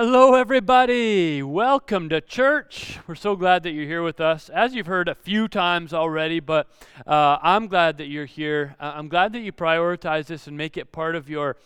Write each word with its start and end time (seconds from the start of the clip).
Hello, 0.00 0.36
everybody. 0.36 1.42
Welcome 1.42 2.08
to 2.10 2.20
church. 2.20 3.00
We're 3.08 3.16
so 3.16 3.34
glad 3.34 3.64
that 3.64 3.72
you're 3.72 3.84
here 3.84 4.04
with 4.04 4.20
us. 4.20 4.48
As 4.48 4.72
you've 4.72 4.86
heard 4.86 5.08
a 5.08 5.14
few 5.16 5.48
times 5.48 5.92
already, 5.92 6.38
but 6.38 6.68
uh, 7.04 7.38
I'm 7.42 7.66
glad 7.66 7.98
that 7.98 8.06
you're 8.06 8.24
here. 8.24 8.76
Uh, 8.78 8.92
I'm 8.94 9.08
glad 9.08 9.32
that 9.32 9.40
you 9.40 9.50
prioritize 9.50 10.26
this 10.26 10.46
and 10.46 10.56
make 10.56 10.76
it 10.76 10.92
part 10.92 11.16
of 11.16 11.28
your 11.28 11.56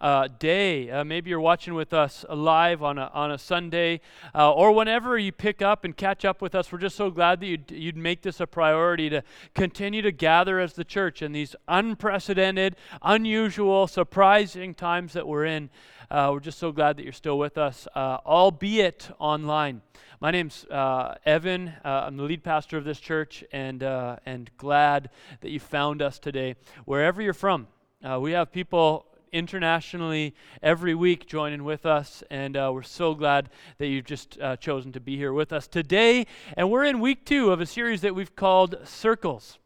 uh, 0.00 0.28
day. 0.38 0.90
Uh, 0.90 1.04
maybe 1.04 1.30
you're 1.30 1.40
watching 1.40 1.74
with 1.74 1.92
us 1.92 2.24
live 2.28 2.82
on 2.82 2.98
a, 2.98 3.10
on 3.14 3.30
a 3.30 3.38
Sunday, 3.38 4.00
uh, 4.34 4.52
or 4.52 4.72
whenever 4.72 5.16
you 5.18 5.32
pick 5.32 5.62
up 5.62 5.84
and 5.84 5.96
catch 5.96 6.24
up 6.24 6.42
with 6.42 6.54
us. 6.54 6.70
We're 6.70 6.78
just 6.78 6.96
so 6.96 7.10
glad 7.10 7.40
that 7.40 7.46
you'd, 7.46 7.70
you'd 7.70 7.96
make 7.96 8.22
this 8.22 8.40
a 8.40 8.46
priority 8.46 9.08
to 9.10 9.22
continue 9.54 10.02
to 10.02 10.12
gather 10.12 10.60
as 10.60 10.74
the 10.74 10.84
church 10.84 11.22
in 11.22 11.32
these 11.32 11.56
unprecedented, 11.68 12.76
unusual, 13.02 13.86
surprising 13.86 14.74
times 14.74 15.12
that 15.12 15.26
we're 15.26 15.46
in. 15.46 15.70
Uh, 16.10 16.30
we're 16.32 16.40
just 16.40 16.58
so 16.58 16.70
glad 16.70 16.96
that 16.96 17.04
you're 17.04 17.12
still 17.12 17.38
with 17.38 17.56
us, 17.56 17.88
uh, 17.94 18.18
albeit 18.26 19.10
online. 19.18 19.80
My 20.20 20.30
name's 20.30 20.64
uh, 20.66 21.16
Evan. 21.26 21.72
Uh, 21.84 22.04
I'm 22.06 22.16
the 22.16 22.22
lead 22.22 22.44
pastor 22.44 22.76
of 22.78 22.84
this 22.84 23.00
church, 23.00 23.42
and 23.52 23.82
uh, 23.82 24.16
and 24.24 24.50
glad 24.56 25.10
that 25.40 25.50
you 25.50 25.60
found 25.60 26.02
us 26.02 26.18
today, 26.18 26.56
wherever 26.84 27.20
you're 27.20 27.34
from. 27.34 27.66
Uh, 28.02 28.20
we 28.20 28.32
have 28.32 28.52
people 28.52 29.06
internationally 29.34 30.32
every 30.62 30.94
week 30.94 31.26
joining 31.26 31.64
with 31.64 31.84
us, 31.84 32.22
and 32.30 32.56
uh, 32.56 32.70
we're 32.72 32.82
so 32.82 33.14
glad 33.14 33.50
that 33.78 33.88
you've 33.88 34.04
just 34.04 34.40
uh, 34.40 34.56
chosen 34.56 34.92
to 34.92 35.00
be 35.00 35.16
here 35.16 35.32
with 35.32 35.52
us 35.52 35.66
today. 35.66 36.26
And 36.56 36.70
we're 36.70 36.84
in 36.84 37.00
week 37.00 37.26
two 37.26 37.50
of 37.50 37.60
a 37.60 37.66
series 37.66 38.00
that 38.02 38.14
we've 38.14 38.36
called 38.36 38.76
Circles. 38.84 39.58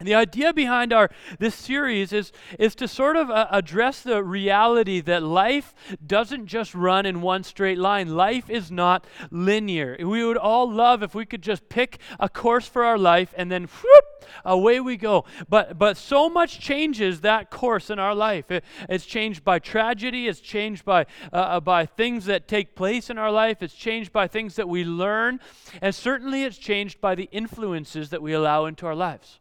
And 0.00 0.08
the 0.08 0.14
idea 0.14 0.52
behind 0.52 0.92
our 0.92 1.08
this 1.38 1.54
series 1.54 2.12
is, 2.12 2.32
is 2.58 2.74
to 2.76 2.88
sort 2.88 3.16
of 3.16 3.30
uh, 3.30 3.46
address 3.50 4.00
the 4.00 4.24
reality 4.24 5.00
that 5.00 5.22
life 5.22 5.72
doesn't 6.04 6.46
just 6.46 6.74
run 6.74 7.06
in 7.06 7.22
one 7.22 7.44
straight 7.44 7.78
line. 7.78 8.14
Life 8.14 8.50
is 8.50 8.70
not 8.70 9.06
linear. 9.30 9.96
We 10.00 10.24
would 10.24 10.36
all 10.36 10.70
love 10.70 11.02
if 11.02 11.14
we 11.14 11.24
could 11.24 11.42
just 11.42 11.68
pick 11.68 11.98
a 12.18 12.28
course 12.28 12.66
for 12.66 12.84
our 12.84 12.98
life 12.98 13.32
and 13.36 13.52
then 13.52 13.64
whoop, 13.64 14.04
away 14.44 14.80
we 14.80 14.96
go. 14.96 15.24
But 15.48 15.78
but 15.78 15.96
so 15.96 16.28
much 16.28 16.60
changes 16.60 17.20
that 17.20 17.50
course 17.50 17.90
in 17.90 17.98
our 17.98 18.14
life. 18.14 18.50
It, 18.50 18.64
it's 18.88 19.06
changed 19.06 19.44
by 19.44 19.58
tragedy. 19.58 20.28
It's 20.28 20.40
changed 20.40 20.84
by 20.84 21.06
uh, 21.32 21.36
uh 21.36 21.60
by 21.60 21.86
things 21.86 22.26
that 22.26 22.48
take 22.48 22.74
place 22.74 23.10
in 23.10 23.18
our 23.18 23.30
life. 23.30 23.62
It's 23.62 23.74
changed 23.74 24.12
by 24.12 24.28
things 24.28 24.56
that 24.56 24.68
we 24.68 24.84
learn, 24.84 25.40
and 25.80 25.94
certainly 25.94 26.44
it's 26.44 26.58
changed 26.58 27.00
by 27.00 27.14
the 27.14 27.28
influences 27.32 28.10
that 28.10 28.22
we 28.22 28.32
allow 28.32 28.66
into 28.66 28.86
our 28.86 28.94
lives. 28.94 29.40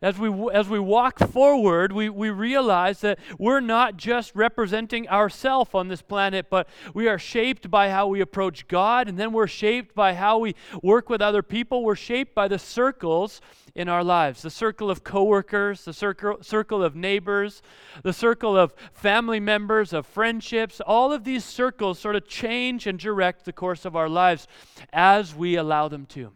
As 0.00 0.16
we, 0.16 0.30
as 0.52 0.68
we 0.68 0.78
walk 0.78 1.18
forward, 1.18 1.92
we, 1.92 2.08
we 2.08 2.30
realize 2.30 3.00
that 3.00 3.18
we're 3.36 3.58
not 3.58 3.96
just 3.96 4.32
representing 4.36 5.08
ourselves 5.08 5.70
on 5.74 5.88
this 5.88 6.02
planet, 6.02 6.46
but 6.48 6.68
we 6.94 7.08
are 7.08 7.18
shaped 7.18 7.68
by 7.68 7.90
how 7.90 8.06
we 8.06 8.20
approach 8.20 8.68
God, 8.68 9.08
and 9.08 9.18
then 9.18 9.32
we're 9.32 9.48
shaped 9.48 9.96
by 9.96 10.14
how 10.14 10.38
we 10.38 10.54
work 10.84 11.08
with 11.08 11.20
other 11.20 11.42
people. 11.42 11.82
We're 11.82 11.96
shaped 11.96 12.32
by 12.32 12.46
the 12.46 12.60
circles 12.60 13.40
in 13.74 13.88
our 13.88 14.04
lives 14.04 14.42
the 14.42 14.50
circle 14.50 14.88
of 14.88 15.02
coworkers, 15.02 15.84
the 15.84 15.92
circle, 15.92 16.38
circle 16.42 16.84
of 16.84 16.94
neighbors, 16.94 17.60
the 18.04 18.12
circle 18.12 18.56
of 18.56 18.74
family 18.92 19.40
members, 19.40 19.92
of 19.92 20.06
friendships. 20.06 20.80
All 20.80 21.12
of 21.12 21.24
these 21.24 21.44
circles 21.44 21.98
sort 21.98 22.14
of 22.14 22.28
change 22.28 22.86
and 22.86 23.00
direct 23.00 23.44
the 23.44 23.52
course 23.52 23.84
of 23.84 23.96
our 23.96 24.08
lives 24.08 24.46
as 24.92 25.34
we 25.34 25.56
allow 25.56 25.88
them 25.88 26.06
to. 26.06 26.30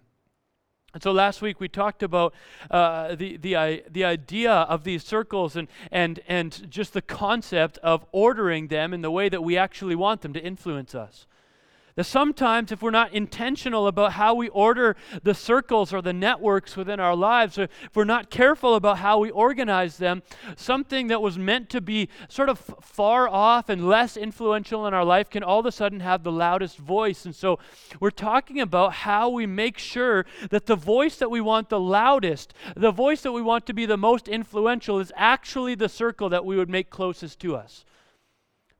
And 0.94 1.02
so 1.02 1.10
last 1.10 1.40
week 1.40 1.58
we 1.58 1.68
talked 1.68 2.02
about 2.02 2.34
uh, 2.70 3.14
the, 3.14 3.36
the, 3.38 3.82
the 3.90 4.04
idea 4.04 4.52
of 4.52 4.84
these 4.84 5.02
circles 5.02 5.56
and, 5.56 5.68
and, 5.90 6.20
and 6.28 6.70
just 6.70 6.92
the 6.92 7.00
concept 7.00 7.78
of 7.78 8.04
ordering 8.12 8.68
them 8.68 8.92
in 8.92 9.00
the 9.00 9.10
way 9.10 9.28
that 9.28 9.42
we 9.42 9.56
actually 9.56 9.94
want 9.94 10.20
them 10.20 10.32
to 10.34 10.40
influence 10.40 10.94
us. 10.94 11.26
That 11.94 12.04
sometimes, 12.04 12.72
if 12.72 12.80
we're 12.80 12.90
not 12.90 13.12
intentional 13.12 13.86
about 13.86 14.12
how 14.12 14.34
we 14.34 14.48
order 14.48 14.96
the 15.22 15.34
circles 15.34 15.92
or 15.92 16.00
the 16.00 16.14
networks 16.14 16.74
within 16.74 17.00
our 17.00 17.14
lives, 17.14 17.58
or 17.58 17.64
if 17.64 17.94
we're 17.94 18.04
not 18.04 18.30
careful 18.30 18.74
about 18.74 18.98
how 18.98 19.18
we 19.18 19.30
organize 19.30 19.98
them, 19.98 20.22
something 20.56 21.08
that 21.08 21.20
was 21.20 21.36
meant 21.36 21.68
to 21.70 21.82
be 21.82 22.08
sort 22.28 22.48
of 22.48 22.58
far 22.80 23.28
off 23.28 23.68
and 23.68 23.86
less 23.86 24.16
influential 24.16 24.86
in 24.86 24.94
our 24.94 25.04
life 25.04 25.28
can 25.28 25.42
all 25.42 25.60
of 25.60 25.66
a 25.66 25.72
sudden 25.72 26.00
have 26.00 26.22
the 26.22 26.32
loudest 26.32 26.78
voice. 26.78 27.26
And 27.26 27.34
so, 27.34 27.58
we're 28.00 28.10
talking 28.10 28.58
about 28.60 28.94
how 28.94 29.28
we 29.28 29.46
make 29.46 29.76
sure 29.76 30.24
that 30.48 30.64
the 30.64 30.76
voice 30.76 31.16
that 31.16 31.30
we 31.30 31.42
want 31.42 31.68
the 31.68 31.80
loudest, 31.80 32.54
the 32.74 32.90
voice 32.90 33.20
that 33.20 33.32
we 33.32 33.42
want 33.42 33.66
to 33.66 33.74
be 33.74 33.84
the 33.84 33.98
most 33.98 34.28
influential, 34.28 34.98
is 34.98 35.12
actually 35.14 35.74
the 35.74 35.90
circle 35.90 36.30
that 36.30 36.46
we 36.46 36.56
would 36.56 36.70
make 36.70 36.88
closest 36.88 37.38
to 37.40 37.54
us. 37.54 37.84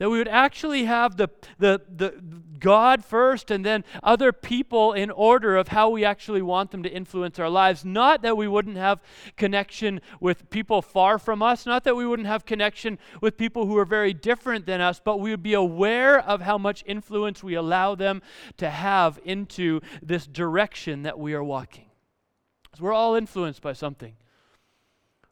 That 0.02 0.10
we 0.10 0.18
would 0.18 0.26
actually 0.26 0.86
have 0.86 1.16
the, 1.16 1.28
the, 1.60 1.80
the 1.88 2.20
God 2.58 3.04
first 3.04 3.52
and 3.52 3.64
then 3.64 3.84
other 4.02 4.32
people 4.32 4.94
in 4.94 5.12
order 5.12 5.56
of 5.56 5.68
how 5.68 5.90
we 5.90 6.04
actually 6.04 6.42
want 6.42 6.72
them 6.72 6.82
to 6.82 6.90
influence 6.90 7.38
our 7.38 7.48
lives. 7.48 7.84
Not 7.84 8.20
that 8.22 8.36
we 8.36 8.48
wouldn't 8.48 8.78
have 8.78 9.00
connection 9.36 10.00
with 10.18 10.50
people 10.50 10.82
far 10.82 11.20
from 11.20 11.40
us, 11.40 11.66
not 11.66 11.84
that 11.84 11.94
we 11.94 12.04
wouldn't 12.04 12.26
have 12.26 12.44
connection 12.44 12.98
with 13.20 13.36
people 13.36 13.66
who 13.66 13.78
are 13.78 13.84
very 13.84 14.12
different 14.12 14.66
than 14.66 14.80
us, 14.80 14.98
but 14.98 15.20
we 15.20 15.30
would 15.30 15.40
be 15.40 15.54
aware 15.54 16.18
of 16.18 16.40
how 16.40 16.58
much 16.58 16.82
influence 16.84 17.44
we 17.44 17.54
allow 17.54 17.94
them 17.94 18.22
to 18.56 18.70
have 18.70 19.20
into 19.24 19.80
this 20.02 20.26
direction 20.26 21.04
that 21.04 21.16
we 21.16 21.32
are 21.32 21.44
walking. 21.44 21.86
Because 22.64 22.80
we're 22.80 22.92
all 22.92 23.14
influenced 23.14 23.62
by 23.62 23.72
something. 23.72 24.16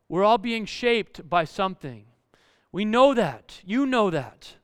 We're 0.08 0.22
all 0.22 0.38
being 0.38 0.64
shaped 0.64 1.28
by 1.28 1.42
something. 1.42 2.04
We 2.70 2.84
know 2.84 3.14
that. 3.14 3.62
You 3.64 3.84
know 3.84 4.10
that. 4.10 4.54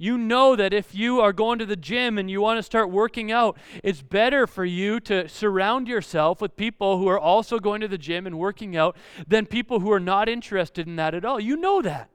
You 0.00 0.16
know 0.16 0.56
that 0.56 0.72
if 0.72 0.94
you 0.94 1.20
are 1.20 1.34
going 1.34 1.58
to 1.58 1.66
the 1.66 1.76
gym 1.76 2.16
and 2.16 2.30
you 2.30 2.40
want 2.40 2.56
to 2.56 2.62
start 2.62 2.90
working 2.90 3.30
out, 3.30 3.58
it's 3.84 4.00
better 4.00 4.46
for 4.46 4.64
you 4.64 4.98
to 5.00 5.28
surround 5.28 5.88
yourself 5.88 6.40
with 6.40 6.56
people 6.56 6.96
who 6.96 7.06
are 7.06 7.18
also 7.20 7.58
going 7.58 7.82
to 7.82 7.88
the 7.88 7.98
gym 7.98 8.26
and 8.26 8.38
working 8.38 8.78
out 8.78 8.96
than 9.28 9.44
people 9.44 9.80
who 9.80 9.92
are 9.92 10.00
not 10.00 10.26
interested 10.26 10.86
in 10.86 10.96
that 10.96 11.14
at 11.14 11.26
all. 11.26 11.38
You 11.38 11.54
know 11.54 11.82
that. 11.82 12.08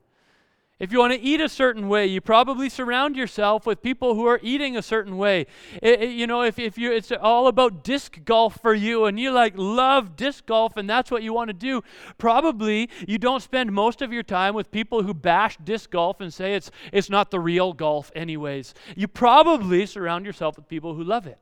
If 0.77 0.91
you 0.91 0.99
want 0.99 1.13
to 1.13 1.21
eat 1.21 1.39
a 1.39 1.47
certain 1.47 1.87
way, 1.87 2.05
you 2.05 2.19
probably 2.19 2.67
surround 2.67 3.15
yourself 3.15 3.65
with 3.65 3.81
people 3.81 4.13
who 4.13 4.25
are 4.25 4.41
eating 4.43 4.75
a 4.75 4.81
certain 4.81 5.15
way. 5.15 5.47
It, 5.81 6.01
it, 6.01 6.09
you 6.09 6.27
know, 6.27 6.41
if, 6.41 6.59
if 6.59 6.77
you 6.77 6.91
it's 6.91 7.13
all 7.13 7.47
about 7.47 7.81
disc 7.81 8.19
golf 8.25 8.59
for 8.61 8.73
you 8.73 9.05
and 9.05 9.17
you 9.17 9.31
like 9.31 9.53
love 9.55 10.17
disc 10.17 10.45
golf 10.45 10.75
and 10.75 10.89
that's 10.89 11.09
what 11.09 11.23
you 11.23 11.31
want 11.31 11.47
to 11.47 11.53
do, 11.53 11.81
probably 12.17 12.89
you 13.07 13.17
don't 13.17 13.41
spend 13.41 13.71
most 13.71 14.01
of 14.01 14.11
your 14.11 14.23
time 14.23 14.53
with 14.53 14.69
people 14.69 15.01
who 15.01 15.13
bash 15.13 15.55
disc 15.63 15.91
golf 15.91 16.19
and 16.19 16.33
say 16.33 16.55
it's 16.55 16.69
it's 16.91 17.09
not 17.09 17.31
the 17.31 17.39
real 17.39 17.71
golf 17.71 18.11
anyways. 18.13 18.73
You 18.97 19.07
probably 19.07 19.85
surround 19.85 20.25
yourself 20.25 20.57
with 20.57 20.67
people 20.67 20.93
who 20.93 21.05
love 21.05 21.25
it. 21.25 21.39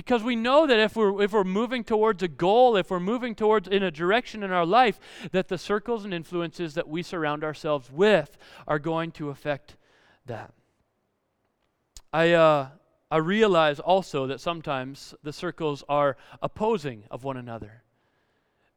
Because 0.00 0.22
we 0.22 0.34
know 0.34 0.66
that 0.66 0.78
if 0.78 0.96
we're, 0.96 1.22
if 1.22 1.34
we're 1.34 1.44
moving 1.44 1.84
towards 1.84 2.22
a 2.22 2.28
goal, 2.28 2.74
if 2.74 2.90
we're 2.90 2.98
moving 2.98 3.34
towards 3.34 3.68
in 3.68 3.82
a 3.82 3.90
direction 3.90 4.42
in 4.42 4.50
our 4.50 4.64
life, 4.64 4.98
that 5.32 5.48
the 5.48 5.58
circles 5.58 6.06
and 6.06 6.14
influences 6.14 6.72
that 6.72 6.88
we 6.88 7.02
surround 7.02 7.44
ourselves 7.44 7.90
with 7.92 8.38
are 8.66 8.78
going 8.78 9.10
to 9.12 9.28
affect 9.28 9.76
that. 10.24 10.54
I, 12.14 12.32
uh, 12.32 12.68
I 13.10 13.18
realize 13.18 13.78
also 13.78 14.26
that 14.26 14.40
sometimes 14.40 15.14
the 15.22 15.34
circles 15.34 15.84
are 15.86 16.16
opposing 16.40 17.04
of 17.10 17.22
one 17.22 17.36
another 17.36 17.82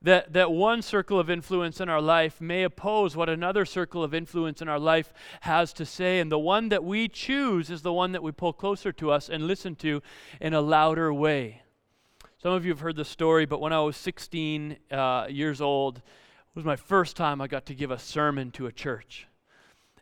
that, 0.03 0.33
that 0.33 0.51
one 0.51 0.81
circle 0.81 1.19
of 1.19 1.29
influence 1.29 1.79
in 1.79 1.87
our 1.87 2.01
life 2.01 2.41
may 2.41 2.63
oppose 2.63 3.15
what 3.15 3.29
another 3.29 3.65
circle 3.65 4.03
of 4.03 4.13
influence 4.13 4.61
in 4.61 4.67
our 4.67 4.79
life 4.79 5.13
has 5.41 5.71
to 5.73 5.85
say. 5.85 6.19
And 6.19 6.31
the 6.31 6.37
one 6.37 6.69
that 6.69 6.83
we 6.83 7.07
choose 7.07 7.69
is 7.69 7.81
the 7.81 7.93
one 7.93 8.11
that 8.11 8.21
we 8.21 8.31
pull 8.31 8.53
closer 8.53 8.91
to 8.91 9.11
us 9.11 9.29
and 9.29 9.47
listen 9.47 9.75
to 9.77 10.01
in 10.41 10.53
a 10.53 10.61
louder 10.61 11.13
way. 11.13 11.61
Some 12.41 12.51
of 12.51 12.65
you 12.65 12.71
have 12.71 12.81
heard 12.81 12.97
the 12.97 13.05
story, 13.05 13.45
but 13.45 13.61
when 13.61 13.71
I 13.71 13.79
was 13.79 13.95
16 13.95 14.77
uh, 14.91 15.27
years 15.29 15.61
old, 15.61 15.97
it 15.97 16.55
was 16.55 16.65
my 16.65 16.75
first 16.75 17.15
time 17.15 17.39
I 17.39 17.47
got 17.47 17.65
to 17.67 17.73
give 17.73 17.89
a 17.89 17.97
sermon 17.97 18.51
to 18.51 18.67
a 18.67 18.71
church. 18.71 19.27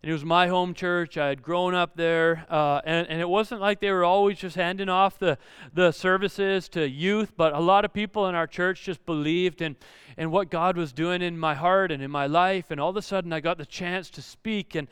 And 0.03 0.09
it 0.09 0.13
was 0.13 0.25
my 0.25 0.47
home 0.47 0.73
church. 0.73 1.15
I 1.15 1.27
had 1.27 1.43
grown 1.43 1.75
up 1.75 1.95
there. 1.95 2.45
Uh, 2.49 2.81
and, 2.85 3.07
and 3.07 3.21
it 3.21 3.29
wasn't 3.29 3.61
like 3.61 3.79
they 3.79 3.91
were 3.91 4.03
always 4.03 4.39
just 4.39 4.55
handing 4.55 4.89
off 4.89 5.19
the, 5.19 5.37
the 5.73 5.91
services 5.91 6.67
to 6.69 6.89
youth, 6.89 7.33
but 7.37 7.53
a 7.53 7.59
lot 7.59 7.85
of 7.85 7.93
people 7.93 8.27
in 8.27 8.33
our 8.33 8.47
church 8.47 8.83
just 8.83 9.05
believed 9.05 9.61
in, 9.61 9.75
in 10.17 10.31
what 10.31 10.49
God 10.49 10.75
was 10.75 10.91
doing 10.91 11.21
in 11.21 11.37
my 11.37 11.53
heart 11.53 11.91
and 11.91 12.01
in 12.01 12.09
my 12.09 12.25
life. 12.25 12.71
And 12.71 12.81
all 12.81 12.89
of 12.89 12.97
a 12.97 13.01
sudden, 13.03 13.31
I 13.31 13.41
got 13.41 13.59
the 13.59 13.65
chance 13.65 14.09
to 14.11 14.23
speak. 14.23 14.73
And, 14.73 14.87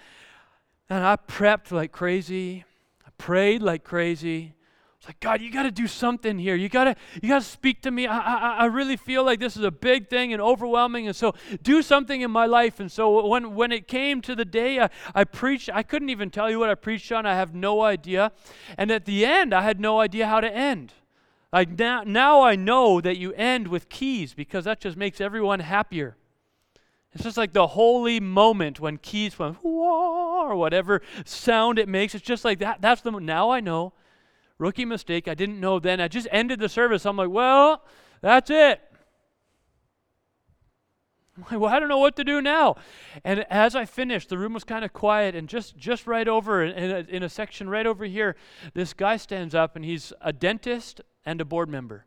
and 0.92 1.04
I 1.04 1.16
prepped 1.16 1.72
like 1.72 1.92
crazy, 1.92 2.66
I 3.06 3.10
prayed 3.18 3.64
like 3.64 3.84
crazy. 3.84 4.54
It's 5.00 5.08
like, 5.08 5.22
God, 5.22 5.40
you 5.40 5.50
got 5.50 5.64
to 5.64 5.72
do 5.72 5.88
something 5.88 6.38
here. 6.38 6.56
You 6.56 6.68
got 6.68 6.84
to 6.84 6.96
you 7.22 7.30
got 7.30 7.42
to 7.42 7.48
speak 7.48 7.82
to 7.84 7.92
me. 7.92 8.06
I, 8.06 8.18
I, 8.18 8.56
I 8.58 8.66
really 8.66 8.98
feel 8.98 9.24
like 9.24 9.40
this 9.40 9.56
is 9.56 9.64
a 9.64 9.72
big 9.72 10.10
thing 10.10 10.34
and 10.34 10.42
overwhelming. 10.42 11.08
And 11.08 11.16
so 11.16 11.36
do 11.64 11.82
something 11.82 12.20
in 12.20 12.30
my 12.30 12.46
life. 12.46 12.82
And 12.82 12.92
so 12.92 13.26
when, 13.26 13.56
when 13.56 13.72
it 13.72 13.88
came 13.88 14.22
to 14.24 14.36
the 14.36 14.44
day 14.44 14.82
I, 14.82 14.90
I 15.16 15.24
preached, 15.24 15.70
I 15.74 15.84
couldn't 15.84 16.10
even 16.10 16.30
tell 16.30 16.50
you 16.50 16.60
what 16.60 16.70
I 16.70 16.76
preached 16.76 17.14
on. 17.14 17.26
I 17.26 17.36
have 17.36 17.56
no 17.56 17.82
idea. 17.82 18.34
And 18.78 18.92
at 18.92 19.06
the 19.06 19.26
end, 19.26 19.54
I 19.54 19.62
had 19.62 19.80
no 19.80 20.02
idea 20.02 20.28
how 20.28 20.42
to 20.42 20.54
end. 20.54 20.92
Like 21.54 21.80
now, 21.80 22.04
now 22.06 22.42
I 22.42 22.58
know 22.58 23.00
that 23.00 23.18
you 23.18 23.32
end 23.34 23.70
with 23.70 23.88
keys 23.88 24.34
because 24.34 24.66
that 24.66 24.82
just 24.82 24.98
makes 24.98 25.22
everyone 25.22 25.62
happier. 25.62 26.18
It's 27.14 27.24
just 27.24 27.38
like 27.38 27.54
the 27.54 27.68
holy 27.68 28.20
moment 28.20 28.82
when 28.82 28.98
keys 28.98 29.40
went 29.40 29.58
or 29.64 30.56
whatever 30.56 31.02
sound 31.24 31.80
it 31.80 31.88
makes. 31.88 32.14
It's 32.14 32.26
just 32.26 32.44
like 32.44 32.60
that. 32.60 32.82
That's 32.82 33.02
the 33.02 33.12
now 33.12 33.50
I 33.50 33.62
know. 33.62 33.94
Rookie 34.60 34.86
mistake. 34.86 35.28
I 35.28 35.34
didn't 35.34 35.60
know 35.60 35.80
then. 35.80 36.00
I 36.00 36.08
just 36.08 36.28
ended 36.32 36.60
the 36.60 36.70
service. 36.70 37.06
I'm 37.06 37.18
like, 37.18 37.30
well, 37.30 37.84
that's 38.22 38.52
it. 38.52 38.82
I'm 41.38 41.44
like, 41.50 41.60
well, 41.62 41.74
I 41.74 41.80
don't 41.80 41.88
know 41.88 41.98
what 41.98 42.18
to 42.18 42.26
do 42.26 42.42
now. 42.42 42.76
And 43.24 43.46
as 43.50 43.74
I 43.74 43.86
finished, 43.86 44.28
the 44.28 44.38
room 44.38 44.54
was 44.54 44.66
kind 44.66 44.84
of 44.84 44.92
quiet, 44.92 45.36
and 45.36 45.48
just 45.48 45.78
just 45.78 46.06
right 46.06 46.28
over 46.28 46.64
in 46.64 46.92
a, 46.92 47.00
in 47.10 47.24
a 47.24 47.30
section 47.30 47.70
right 47.70 47.88
over 47.88 48.04
here, 48.04 48.36
this 48.74 48.94
guy 48.94 49.16
stands 49.16 49.56
up, 49.56 49.78
and 49.78 49.86
he's 49.86 50.12
a 50.20 50.34
dentist 50.34 51.00
and 51.26 51.40
a 51.40 51.46
board 51.46 51.70
member. 51.70 52.06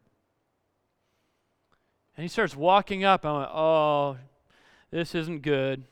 And 2.14 2.24
he 2.24 2.28
starts 2.28 2.54
walking 2.54 3.04
up. 3.04 3.24
I'm 3.24 3.36
like, 3.36 3.48
oh, 3.48 4.18
this 4.90 5.14
isn't 5.14 5.40
good. 5.40 5.84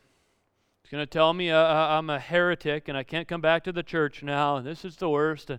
Going 0.90 1.02
to 1.02 1.06
tell 1.06 1.32
me 1.32 1.52
uh, 1.52 1.56
uh, 1.56 1.87
I'm 1.90 2.10
a 2.10 2.19
heretic 2.19 2.88
and 2.88 2.98
I 2.98 3.04
can't 3.04 3.28
come 3.28 3.40
back 3.40 3.62
to 3.62 3.70
the 3.70 3.84
church 3.84 4.25
now. 4.25 4.56
And 4.56 4.66
this 4.66 4.84
is 4.84 4.96
the 4.96 5.08
worst. 5.08 5.52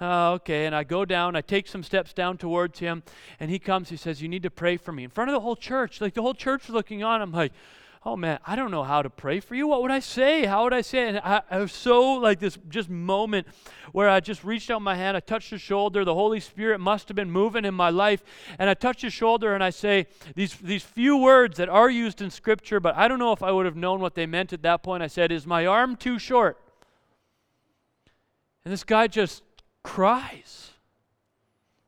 Uh, 0.00 0.32
okay. 0.32 0.66
And 0.66 0.74
I 0.74 0.82
go 0.82 1.04
down, 1.04 1.36
I 1.36 1.40
take 1.40 1.68
some 1.68 1.84
steps 1.84 2.12
down 2.12 2.36
towards 2.36 2.80
him, 2.80 3.04
and 3.38 3.48
he 3.48 3.60
comes. 3.60 3.90
He 3.90 3.96
says, 3.96 4.20
You 4.20 4.28
need 4.28 4.42
to 4.42 4.50
pray 4.50 4.76
for 4.76 4.90
me 4.90 5.04
in 5.04 5.10
front 5.10 5.30
of 5.30 5.34
the 5.34 5.40
whole 5.40 5.54
church. 5.54 6.00
Like 6.00 6.14
the 6.14 6.22
whole 6.22 6.34
church 6.34 6.68
looking 6.68 7.04
on. 7.04 7.22
I'm 7.22 7.30
like, 7.30 7.52
oh 8.04 8.16
man, 8.16 8.38
I 8.44 8.56
don't 8.56 8.70
know 8.70 8.82
how 8.82 9.02
to 9.02 9.10
pray 9.10 9.38
for 9.38 9.54
you. 9.54 9.68
What 9.68 9.82
would 9.82 9.90
I 9.90 10.00
say? 10.00 10.44
How 10.44 10.64
would 10.64 10.72
I 10.72 10.80
say? 10.80 11.08
And 11.08 11.18
I, 11.18 11.42
I, 11.50 11.58
was 11.58 11.72
so 11.72 12.14
like 12.14 12.40
this 12.40 12.58
just 12.68 12.90
moment 12.90 13.46
where 13.92 14.08
I 14.08 14.18
just 14.18 14.42
reached 14.42 14.70
out 14.70 14.82
my 14.82 14.96
hand, 14.96 15.16
I 15.16 15.20
touched 15.20 15.50
his 15.50 15.60
shoulder. 15.60 16.04
The 16.04 16.14
Holy 16.14 16.40
Spirit 16.40 16.80
must 16.80 17.08
have 17.08 17.14
been 17.14 17.30
moving 17.30 17.64
in 17.64 17.74
my 17.74 17.90
life. 17.90 18.24
And 18.58 18.68
I 18.68 18.74
touched 18.74 19.02
his 19.02 19.12
shoulder 19.12 19.54
and 19.54 19.62
I 19.62 19.70
say 19.70 20.08
these, 20.34 20.54
these 20.56 20.82
few 20.82 21.16
words 21.16 21.58
that 21.58 21.68
are 21.68 21.90
used 21.90 22.20
in 22.20 22.30
Scripture, 22.30 22.80
but 22.80 22.96
I 22.96 23.06
don't 23.06 23.20
know 23.20 23.32
if 23.32 23.42
I 23.42 23.52
would 23.52 23.66
have 23.66 23.76
known 23.76 24.00
what 24.00 24.14
they 24.14 24.26
meant 24.26 24.52
at 24.52 24.62
that 24.62 24.82
point. 24.82 25.02
I 25.02 25.08
said, 25.08 25.30
Is 25.30 25.46
my 25.46 25.66
arm 25.66 25.96
too 25.96 26.18
short? 26.18 26.58
And 28.64 28.72
this 28.72 28.84
guy 28.84 29.06
just 29.06 29.42
cries. 29.84 30.70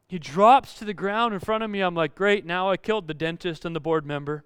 He 0.07 0.19
drops 0.19 0.75
to 0.75 0.85
the 0.85 0.95
ground 0.95 1.35
in 1.35 1.41
front 1.41 1.65
of 1.65 1.71
me. 1.71 1.81
I'm 1.81 1.95
like, 1.97 2.15
Great, 2.15 2.47
now 2.47 2.71
I 2.71 2.77
killed 2.77 3.09
the 3.09 3.15
dentist 3.15 3.65
and 3.65 3.75
the 3.75 3.81
board 3.81 4.07
member. 4.07 4.45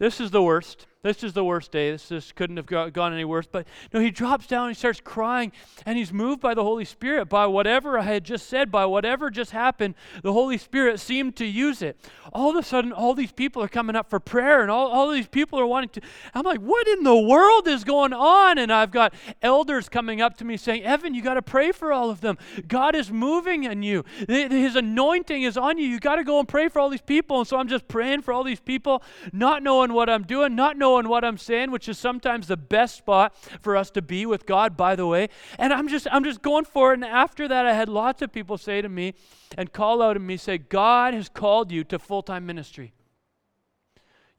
This 0.00 0.18
is 0.18 0.30
the 0.30 0.42
worst. 0.42 0.86
This 1.02 1.24
is 1.24 1.32
the 1.32 1.42
worst 1.42 1.72
day. 1.72 1.90
This 1.92 2.10
just 2.10 2.34
couldn't 2.34 2.58
have 2.58 2.66
gone 2.66 3.14
any 3.14 3.24
worse. 3.24 3.46
But 3.50 3.66
no, 3.90 4.00
he 4.00 4.10
drops 4.10 4.46
down 4.46 4.66
and 4.66 4.76
he 4.76 4.78
starts 4.78 5.00
crying, 5.00 5.50
and 5.86 5.96
he's 5.96 6.12
moved 6.12 6.42
by 6.42 6.52
the 6.52 6.62
Holy 6.62 6.84
Spirit, 6.84 7.30
by 7.30 7.46
whatever 7.46 7.98
I 7.98 8.02
had 8.02 8.22
just 8.22 8.48
said, 8.48 8.70
by 8.70 8.84
whatever 8.84 9.30
just 9.30 9.52
happened. 9.52 9.94
The 10.22 10.34
Holy 10.34 10.58
Spirit 10.58 11.00
seemed 11.00 11.36
to 11.36 11.46
use 11.46 11.80
it. 11.80 11.96
All 12.34 12.50
of 12.50 12.56
a 12.56 12.62
sudden, 12.62 12.92
all 12.92 13.14
these 13.14 13.32
people 13.32 13.62
are 13.62 13.68
coming 13.68 13.96
up 13.96 14.10
for 14.10 14.20
prayer, 14.20 14.60
and 14.60 14.70
all, 14.70 14.88
all 14.88 15.10
these 15.10 15.26
people 15.26 15.58
are 15.58 15.66
wanting 15.66 15.88
to. 15.90 16.02
I'm 16.34 16.44
like, 16.44 16.60
what 16.60 16.86
in 16.86 17.02
the 17.02 17.16
world 17.16 17.66
is 17.66 17.82
going 17.82 18.12
on? 18.12 18.58
And 18.58 18.70
I've 18.70 18.90
got 18.90 19.14
elders 19.40 19.88
coming 19.88 20.20
up 20.20 20.36
to 20.36 20.44
me 20.44 20.58
saying, 20.58 20.82
Evan, 20.82 21.14
you 21.14 21.22
got 21.22 21.34
to 21.34 21.42
pray 21.42 21.72
for 21.72 21.94
all 21.94 22.10
of 22.10 22.20
them. 22.20 22.36
God 22.68 22.94
is 22.94 23.10
moving 23.10 23.64
in 23.64 23.82
you, 23.82 24.04
His 24.28 24.76
anointing 24.76 25.44
is 25.44 25.56
on 25.56 25.78
you. 25.78 25.86
You 25.86 25.98
got 25.98 26.16
to 26.16 26.24
go 26.24 26.40
and 26.40 26.46
pray 26.46 26.68
for 26.68 26.78
all 26.78 26.90
these 26.90 27.00
people. 27.00 27.38
And 27.38 27.48
so 27.48 27.56
I'm 27.56 27.68
just 27.68 27.88
praying 27.88 28.20
for 28.20 28.34
all 28.34 28.44
these 28.44 28.60
people, 28.60 29.02
not 29.32 29.62
knowing 29.62 29.94
what 29.94 30.10
I'm 30.10 30.24
doing, 30.24 30.54
not 30.54 30.76
knowing 30.76 30.89
knowing 30.90 31.08
what 31.08 31.24
I'm 31.24 31.38
saying, 31.38 31.70
which 31.70 31.88
is 31.88 31.98
sometimes 31.98 32.48
the 32.48 32.56
best 32.56 32.96
spot 32.96 33.36
for 33.60 33.76
us 33.76 33.90
to 33.92 34.02
be 34.02 34.26
with 34.26 34.44
God, 34.44 34.76
by 34.76 34.96
the 34.96 35.06
way. 35.06 35.28
And 35.56 35.72
I'm 35.72 35.86
just 35.86 36.08
I'm 36.10 36.24
just 36.24 36.42
going 36.42 36.64
for 36.64 36.92
it. 36.92 36.94
And 36.94 37.04
after 37.04 37.46
that, 37.46 37.64
I 37.64 37.74
had 37.74 37.88
lots 37.88 38.22
of 38.22 38.32
people 38.32 38.58
say 38.58 38.82
to 38.82 38.88
me 38.88 39.14
and 39.56 39.72
call 39.72 40.02
out 40.02 40.14
to 40.14 40.20
me, 40.20 40.36
say, 40.36 40.58
God 40.58 41.14
has 41.14 41.28
called 41.28 41.70
you 41.70 41.84
to 41.84 41.98
full-time 41.98 42.44
ministry. 42.44 42.92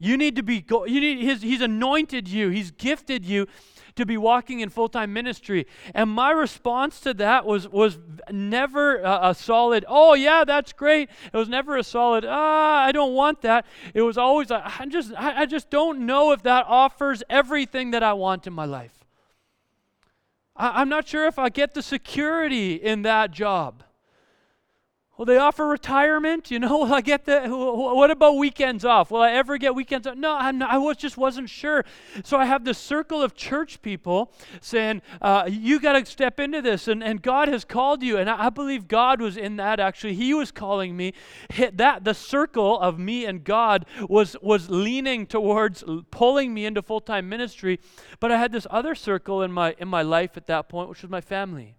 You 0.02 0.16
need 0.16 0.34
to 0.34 0.42
be, 0.42 0.64
you 0.68 1.00
need, 1.00 1.38
he's 1.38 1.60
anointed 1.60 2.26
you, 2.26 2.48
he's 2.48 2.72
gifted 2.72 3.24
you 3.24 3.46
to 3.94 4.04
be 4.04 4.16
walking 4.16 4.58
in 4.58 4.68
full 4.68 4.88
time 4.88 5.12
ministry. 5.12 5.64
And 5.94 6.10
my 6.10 6.32
response 6.32 6.98
to 7.02 7.14
that 7.14 7.46
was, 7.46 7.68
was 7.68 8.00
never 8.28 8.96
a, 8.96 9.28
a, 9.28 9.34
solid, 9.36 9.84
oh, 9.86 10.14
yeah, 10.14 10.42
that's 10.42 10.72
great. 10.72 11.08
It 11.32 11.36
was 11.36 11.48
never 11.48 11.76
a 11.76 11.84
solid, 11.84 12.24
ah, 12.26 12.84
I 12.84 12.90
don't 12.90 13.14
want 13.14 13.42
that. 13.42 13.64
It 13.94 14.02
was 14.02 14.18
always, 14.18 14.50
I 14.50 14.86
just, 14.88 15.12
I, 15.16 15.42
I 15.42 15.46
just 15.46 15.70
don't 15.70 16.04
know 16.04 16.32
if 16.32 16.42
that 16.42 16.66
offers 16.66 17.22
everything 17.30 17.92
that 17.92 18.02
I 18.02 18.12
want 18.14 18.48
in 18.48 18.52
my 18.52 18.64
life. 18.64 19.04
I, 20.56 20.80
I'm 20.80 20.88
not 20.88 21.06
sure 21.06 21.28
if 21.28 21.38
I 21.38 21.48
get 21.48 21.74
the 21.74 21.82
security 21.82 22.74
in 22.74 23.02
that 23.02 23.30
job. 23.30 23.84
Will 25.22 25.26
they 25.26 25.38
offer 25.38 25.68
retirement? 25.68 26.50
You 26.50 26.58
know, 26.58 26.78
will 26.80 26.92
I 26.92 27.00
get 27.00 27.26
the? 27.26 27.42
What 27.42 28.10
about 28.10 28.38
weekends 28.38 28.84
off? 28.84 29.12
Will 29.12 29.20
I 29.20 29.30
ever 29.30 29.56
get 29.56 29.72
weekends 29.72 30.04
off? 30.04 30.16
No, 30.16 30.50
not, 30.50 30.68
I 30.68 30.78
was 30.78 30.96
just 30.96 31.16
wasn't 31.16 31.48
sure. 31.48 31.84
So 32.24 32.36
I 32.36 32.44
have 32.44 32.64
this 32.64 32.76
circle 32.76 33.22
of 33.22 33.36
church 33.36 33.80
people 33.82 34.32
saying, 34.60 35.00
uh, 35.20 35.48
"You 35.48 35.78
got 35.78 35.92
to 35.92 36.04
step 36.06 36.40
into 36.40 36.60
this," 36.60 36.88
and, 36.88 37.04
and 37.04 37.22
God 37.22 37.46
has 37.46 37.64
called 37.64 38.02
you. 38.02 38.18
And 38.18 38.28
I, 38.28 38.46
I, 38.46 38.50
believe 38.50 38.88
God 38.88 39.20
was 39.20 39.36
in 39.36 39.58
that. 39.58 39.78
Actually, 39.78 40.16
He 40.16 40.34
was 40.34 40.50
calling 40.50 40.96
me. 40.96 41.14
Hit 41.50 41.76
that 41.76 42.02
the 42.02 42.14
circle 42.14 42.80
of 42.80 42.98
me 42.98 43.24
and 43.24 43.44
God 43.44 43.86
was 44.08 44.34
was 44.42 44.70
leaning 44.70 45.26
towards 45.26 45.84
pulling 46.10 46.52
me 46.52 46.66
into 46.66 46.82
full 46.82 47.00
time 47.00 47.28
ministry. 47.28 47.78
But 48.18 48.32
I 48.32 48.38
had 48.38 48.50
this 48.50 48.66
other 48.70 48.96
circle 48.96 49.40
in 49.42 49.52
my 49.52 49.76
in 49.78 49.86
my 49.86 50.02
life 50.02 50.36
at 50.36 50.48
that 50.48 50.68
point, 50.68 50.88
which 50.88 51.02
was 51.02 51.12
my 51.12 51.20
family. 51.20 51.76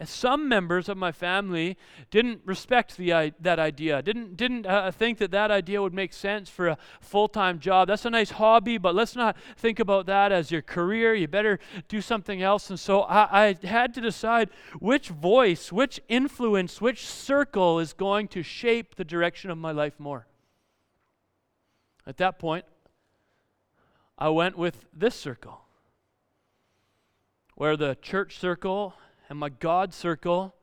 And 0.00 0.08
some 0.08 0.48
members 0.48 0.88
of 0.88 0.96
my 0.96 1.12
family 1.12 1.76
didn't 2.10 2.40
respect 2.44 2.96
the, 2.96 3.32
that 3.40 3.60
idea, 3.60 4.02
didn't, 4.02 4.36
didn't 4.36 4.66
uh, 4.66 4.90
think 4.90 5.18
that 5.18 5.30
that 5.30 5.52
idea 5.52 5.80
would 5.80 5.94
make 5.94 6.12
sense 6.12 6.50
for 6.50 6.66
a 6.66 6.78
full 7.00 7.28
time 7.28 7.60
job. 7.60 7.86
That's 7.86 8.04
a 8.04 8.10
nice 8.10 8.32
hobby, 8.32 8.76
but 8.76 8.94
let's 8.96 9.14
not 9.14 9.36
think 9.56 9.78
about 9.78 10.06
that 10.06 10.32
as 10.32 10.50
your 10.50 10.62
career. 10.62 11.14
You 11.14 11.28
better 11.28 11.60
do 11.86 12.00
something 12.00 12.42
else. 12.42 12.70
And 12.70 12.80
so 12.80 13.02
I, 13.02 13.46
I 13.46 13.66
had 13.66 13.94
to 13.94 14.00
decide 14.00 14.50
which 14.80 15.10
voice, 15.10 15.70
which 15.70 16.00
influence, 16.08 16.80
which 16.80 17.06
circle 17.06 17.78
is 17.78 17.92
going 17.92 18.26
to 18.28 18.42
shape 18.42 18.96
the 18.96 19.04
direction 19.04 19.48
of 19.48 19.58
my 19.58 19.70
life 19.70 20.00
more. 20.00 20.26
At 22.04 22.16
that 22.16 22.40
point, 22.40 22.64
I 24.18 24.28
went 24.28 24.58
with 24.58 24.86
this 24.92 25.14
circle, 25.14 25.60
where 27.54 27.76
the 27.76 27.96
church 28.02 28.38
circle 28.38 28.94
and 29.34 29.40
my 29.40 29.48
God 29.48 29.92
circle 29.92 30.54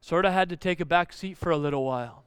sort 0.00 0.24
of 0.24 0.32
had 0.32 0.48
to 0.48 0.56
take 0.56 0.80
a 0.80 0.84
back 0.84 1.12
seat 1.12 1.38
for 1.38 1.52
a 1.52 1.56
little 1.56 1.84
while. 1.84 2.24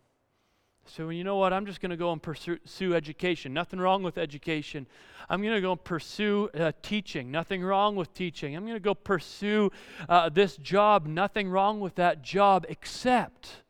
So, 0.85 1.09
you 1.09 1.25
know 1.25 1.35
what? 1.35 1.51
I'm 1.51 1.65
just 1.65 1.81
going 1.81 1.89
to 1.89 1.97
go 1.97 2.13
and 2.13 2.23
pursue 2.23 2.95
education. 2.95 3.53
Nothing 3.53 3.81
wrong 3.81 4.01
with 4.01 4.17
education. 4.17 4.87
I'm 5.29 5.41
going 5.41 5.55
to 5.55 5.61
go 5.61 5.73
and 5.73 5.83
pursue 5.83 6.49
uh, 6.57 6.71
teaching. 6.81 7.31
Nothing 7.31 7.61
wrong 7.61 7.97
with 7.97 8.13
teaching. 8.13 8.55
I'm 8.55 8.63
going 8.63 8.77
to 8.77 8.79
go 8.79 8.95
pursue 8.95 9.71
uh, 10.07 10.29
this 10.29 10.55
job. 10.55 11.05
Nothing 11.05 11.49
wrong 11.49 11.81
with 11.81 11.95
that 11.95 12.21
job, 12.21 12.65
except 12.69 13.63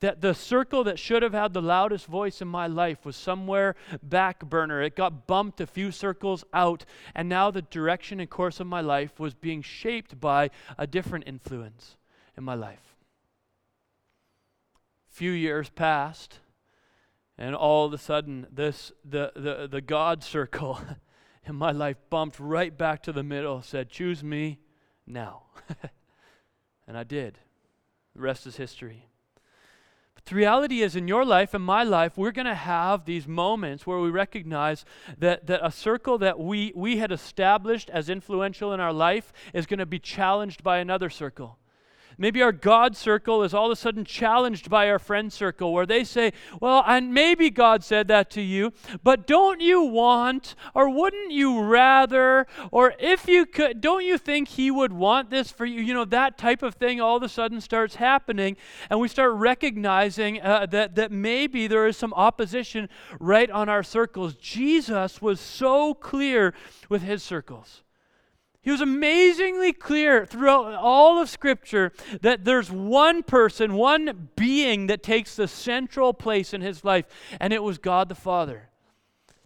that 0.00 0.20
the 0.20 0.34
circle 0.34 0.84
that 0.84 0.98
should 0.98 1.22
have 1.22 1.32
had 1.32 1.52
the 1.52 1.62
loudest 1.62 2.06
voice 2.06 2.40
in 2.40 2.48
my 2.48 2.66
life 2.66 3.04
was 3.04 3.16
somewhere 3.16 3.74
back 4.02 4.44
burner. 4.44 4.80
It 4.80 4.94
got 4.94 5.26
bumped 5.26 5.60
a 5.60 5.66
few 5.66 5.90
circles 5.90 6.44
out, 6.52 6.84
and 7.14 7.28
now 7.28 7.50
the 7.50 7.62
direction 7.62 8.20
and 8.20 8.30
course 8.30 8.60
of 8.60 8.66
my 8.66 8.80
life 8.80 9.18
was 9.18 9.34
being 9.34 9.62
shaped 9.62 10.20
by 10.20 10.50
a 10.76 10.86
different 10.86 11.24
influence 11.26 11.96
in 12.36 12.44
my 12.44 12.54
life. 12.54 12.96
Few 15.08 15.32
years 15.32 15.68
passed, 15.70 16.38
and 17.36 17.56
all 17.56 17.86
of 17.86 17.92
a 17.92 17.98
sudden, 17.98 18.46
this 18.52 18.92
the 19.04 19.32
the, 19.34 19.68
the 19.68 19.80
God 19.80 20.22
circle 20.22 20.80
in 21.44 21.56
my 21.56 21.72
life 21.72 21.96
bumped 22.08 22.38
right 22.38 22.76
back 22.76 23.02
to 23.02 23.12
the 23.12 23.24
middle, 23.24 23.62
said, 23.62 23.90
Choose 23.90 24.22
me 24.22 24.58
now. 25.06 25.42
and 26.86 26.96
I 26.96 27.02
did. 27.02 27.38
The 28.14 28.20
rest 28.20 28.46
is 28.46 28.56
history. 28.56 29.07
The 30.28 30.34
reality 30.34 30.82
is, 30.82 30.94
in 30.94 31.08
your 31.08 31.24
life 31.24 31.54
and 31.54 31.64
my 31.64 31.84
life, 31.84 32.18
we're 32.18 32.32
going 32.32 32.46
to 32.46 32.54
have 32.54 33.06
these 33.06 33.26
moments 33.26 33.86
where 33.86 33.98
we 33.98 34.10
recognize 34.10 34.84
that, 35.16 35.46
that 35.46 35.64
a 35.64 35.70
circle 35.70 36.18
that 36.18 36.38
we, 36.38 36.70
we 36.76 36.98
had 36.98 37.10
established 37.12 37.88
as 37.88 38.10
influential 38.10 38.74
in 38.74 38.80
our 38.80 38.92
life 38.92 39.32
is 39.54 39.64
going 39.64 39.78
to 39.78 39.86
be 39.86 39.98
challenged 39.98 40.62
by 40.62 40.78
another 40.78 41.08
circle. 41.08 41.58
Maybe 42.20 42.42
our 42.42 42.50
God 42.50 42.96
circle 42.96 43.44
is 43.44 43.54
all 43.54 43.66
of 43.66 43.72
a 43.72 43.76
sudden 43.76 44.04
challenged 44.04 44.68
by 44.68 44.90
our 44.90 44.98
friend 44.98 45.32
circle 45.32 45.72
where 45.72 45.86
they 45.86 46.02
say, 46.02 46.32
Well, 46.60 46.82
and 46.84 47.14
maybe 47.14 47.48
God 47.48 47.84
said 47.84 48.08
that 48.08 48.28
to 48.30 48.40
you, 48.40 48.72
but 49.04 49.24
don't 49.24 49.60
you 49.60 49.82
want, 49.82 50.56
or 50.74 50.90
wouldn't 50.90 51.30
you 51.30 51.62
rather, 51.62 52.48
or 52.72 52.94
if 52.98 53.28
you 53.28 53.46
could, 53.46 53.80
don't 53.80 54.04
you 54.04 54.18
think 54.18 54.48
He 54.48 54.68
would 54.68 54.92
want 54.92 55.30
this 55.30 55.52
for 55.52 55.64
you? 55.64 55.80
You 55.80 55.94
know, 55.94 56.04
that 56.06 56.36
type 56.36 56.64
of 56.64 56.74
thing 56.74 57.00
all 57.00 57.16
of 57.16 57.22
a 57.22 57.28
sudden 57.28 57.60
starts 57.60 57.94
happening, 57.94 58.56
and 58.90 58.98
we 58.98 59.06
start 59.06 59.34
recognizing 59.34 60.42
uh, 60.42 60.66
that, 60.66 60.96
that 60.96 61.12
maybe 61.12 61.68
there 61.68 61.86
is 61.86 61.96
some 61.96 62.12
opposition 62.14 62.88
right 63.20 63.48
on 63.48 63.68
our 63.68 63.84
circles. 63.84 64.34
Jesus 64.34 65.22
was 65.22 65.38
so 65.40 65.94
clear 65.94 66.52
with 66.88 67.02
His 67.02 67.22
circles. 67.22 67.82
He 68.60 68.70
was 68.70 68.80
amazingly 68.80 69.72
clear 69.72 70.26
throughout 70.26 70.74
all 70.74 71.20
of 71.20 71.30
Scripture 71.30 71.92
that 72.20 72.44
there's 72.44 72.70
one 72.70 73.22
person, 73.22 73.74
one 73.74 74.30
being 74.36 74.88
that 74.88 75.02
takes 75.02 75.36
the 75.36 75.48
central 75.48 76.12
place 76.12 76.52
in 76.52 76.60
his 76.60 76.84
life, 76.84 77.06
and 77.40 77.52
it 77.52 77.62
was 77.62 77.78
God 77.78 78.08
the 78.08 78.14
Father. 78.14 78.67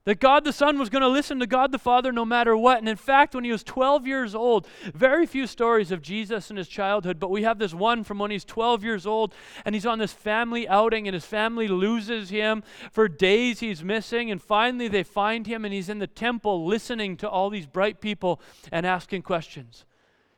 That 0.04 0.18
God 0.18 0.42
the 0.42 0.52
Son 0.52 0.80
was 0.80 0.90
going 0.90 1.02
to 1.02 1.08
listen 1.08 1.38
to 1.38 1.46
God 1.46 1.70
the 1.70 1.78
Father 1.78 2.10
no 2.10 2.24
matter 2.24 2.56
what. 2.56 2.78
And 2.78 2.88
in 2.88 2.96
fact, 2.96 3.36
when 3.36 3.44
he 3.44 3.52
was 3.52 3.62
12 3.62 4.04
years 4.04 4.34
old, 4.34 4.66
very 4.94 5.26
few 5.26 5.46
stories 5.46 5.92
of 5.92 6.02
Jesus 6.02 6.50
in 6.50 6.56
his 6.56 6.66
childhood, 6.66 7.20
but 7.20 7.30
we 7.30 7.44
have 7.44 7.60
this 7.60 7.72
one 7.72 8.02
from 8.02 8.18
when 8.18 8.32
he's 8.32 8.44
12 8.44 8.82
years 8.82 9.06
old 9.06 9.32
and 9.64 9.76
he's 9.76 9.86
on 9.86 10.00
this 10.00 10.12
family 10.12 10.66
outing 10.66 11.06
and 11.06 11.14
his 11.14 11.24
family 11.24 11.68
loses 11.68 12.30
him. 12.30 12.64
For 12.90 13.08
days 13.08 13.60
he's 13.60 13.84
missing. 13.84 14.28
And 14.28 14.42
finally 14.42 14.88
they 14.88 15.04
find 15.04 15.46
him 15.46 15.64
and 15.64 15.72
he's 15.72 15.88
in 15.88 16.00
the 16.00 16.08
temple 16.08 16.66
listening 16.66 17.16
to 17.18 17.28
all 17.28 17.48
these 17.48 17.66
bright 17.66 18.00
people 18.00 18.40
and 18.72 18.84
asking 18.84 19.22
questions. 19.22 19.84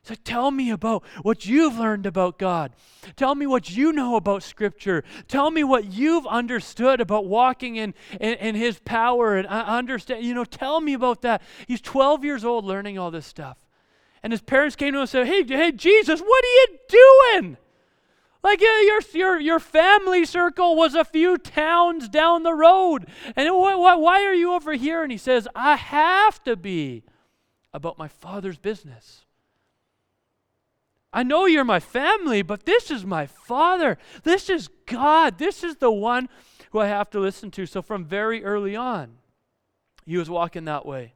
So 0.05 0.15
tell 0.15 0.51
me 0.51 0.71
about 0.71 1.03
what 1.23 1.47
you've 1.47 1.79
learned 1.79 2.05
about 2.05 2.39
God. 2.39 2.73
Tell 3.17 3.35
me 3.35 3.47
what 3.47 3.71
you 3.75 3.91
know 3.91 4.17
about 4.17 4.43
Scripture. 4.43 5.03
Tell 5.29 5.51
me 5.51 5.65
what 5.65 5.87
you've 5.87 6.27
understood 6.27 7.01
about 7.01 7.25
walking 7.25 7.77
in, 7.77 7.95
in, 8.21 8.35
in 8.35 8.55
His 8.55 8.79
power 8.81 9.37
and 9.37 9.49
uh, 9.49 9.65
understand. 9.67 10.23
You 10.23 10.35
know, 10.35 10.45
tell 10.45 10.83
me 10.83 10.93
about 10.93 11.23
that. 11.23 11.41
He's 11.67 11.81
12 11.81 12.23
years 12.23 12.45
old 12.45 12.67
learning 12.67 12.99
all 12.99 13.11
this 13.11 13.25
stuff. 13.25 13.65
And 14.23 14.33
his 14.33 14.43
parents 14.43 14.77
came 14.77 14.93
to 14.93 14.99
him 14.99 15.03
and 15.03 15.11
said, 15.11 15.27
Hey, 15.27 15.43
hey, 15.45 15.73
Jesus, 15.73 16.21
what 16.21 16.45
are 16.45 16.49
you 16.49 16.79
doing? 16.89 17.57
Like 18.43 18.61
your, 18.61 19.01
your, 19.15 19.41
your 19.41 19.61
family 19.61 20.27
circle 20.27 20.77
was 20.77 20.95
a 20.95 21.05
few 21.05 21.39
towns 21.39 22.11
down 22.11 22.43
the 22.43 22.55
road. 22.55 23.07
And 23.37 23.49
why, 23.55 23.95
why 23.95 24.23
are 24.25 24.35
you 24.35 24.53
over 24.53 24.75
here? 24.75 25.03
And 25.03 25.11
he 25.11 25.19
says, 25.19 25.49
I 25.55 25.77
have 25.77 26.43
to 26.45 26.57
be 26.57 27.05
about 27.73 27.97
my 27.97 28.09
father's 28.09 28.59
business. 28.59 29.24
I 31.15 31.23
know 31.23 31.47
you're 31.47 31.65
my 31.65 31.81
family, 31.81 32.43
but 32.43 32.67
this 32.67 32.91
is 32.91 33.07
my 33.07 33.27
Father. 33.27 33.97
This 34.25 34.51
is 34.51 34.69
God. 34.87 35.39
This 35.39 35.65
is 35.65 35.77
the 35.77 35.91
one 35.91 36.29
who 36.73 36.81
I 36.81 36.89
have 36.89 37.09
to 37.11 37.21
listen 37.21 37.51
to. 37.53 37.65
So, 37.65 37.81
from 37.81 38.05
very 38.05 38.45
early 38.45 38.77
on, 38.77 39.13
he 40.05 40.19
was 40.19 40.29
walking 40.29 40.65
that 40.67 40.85
way. 40.85 41.15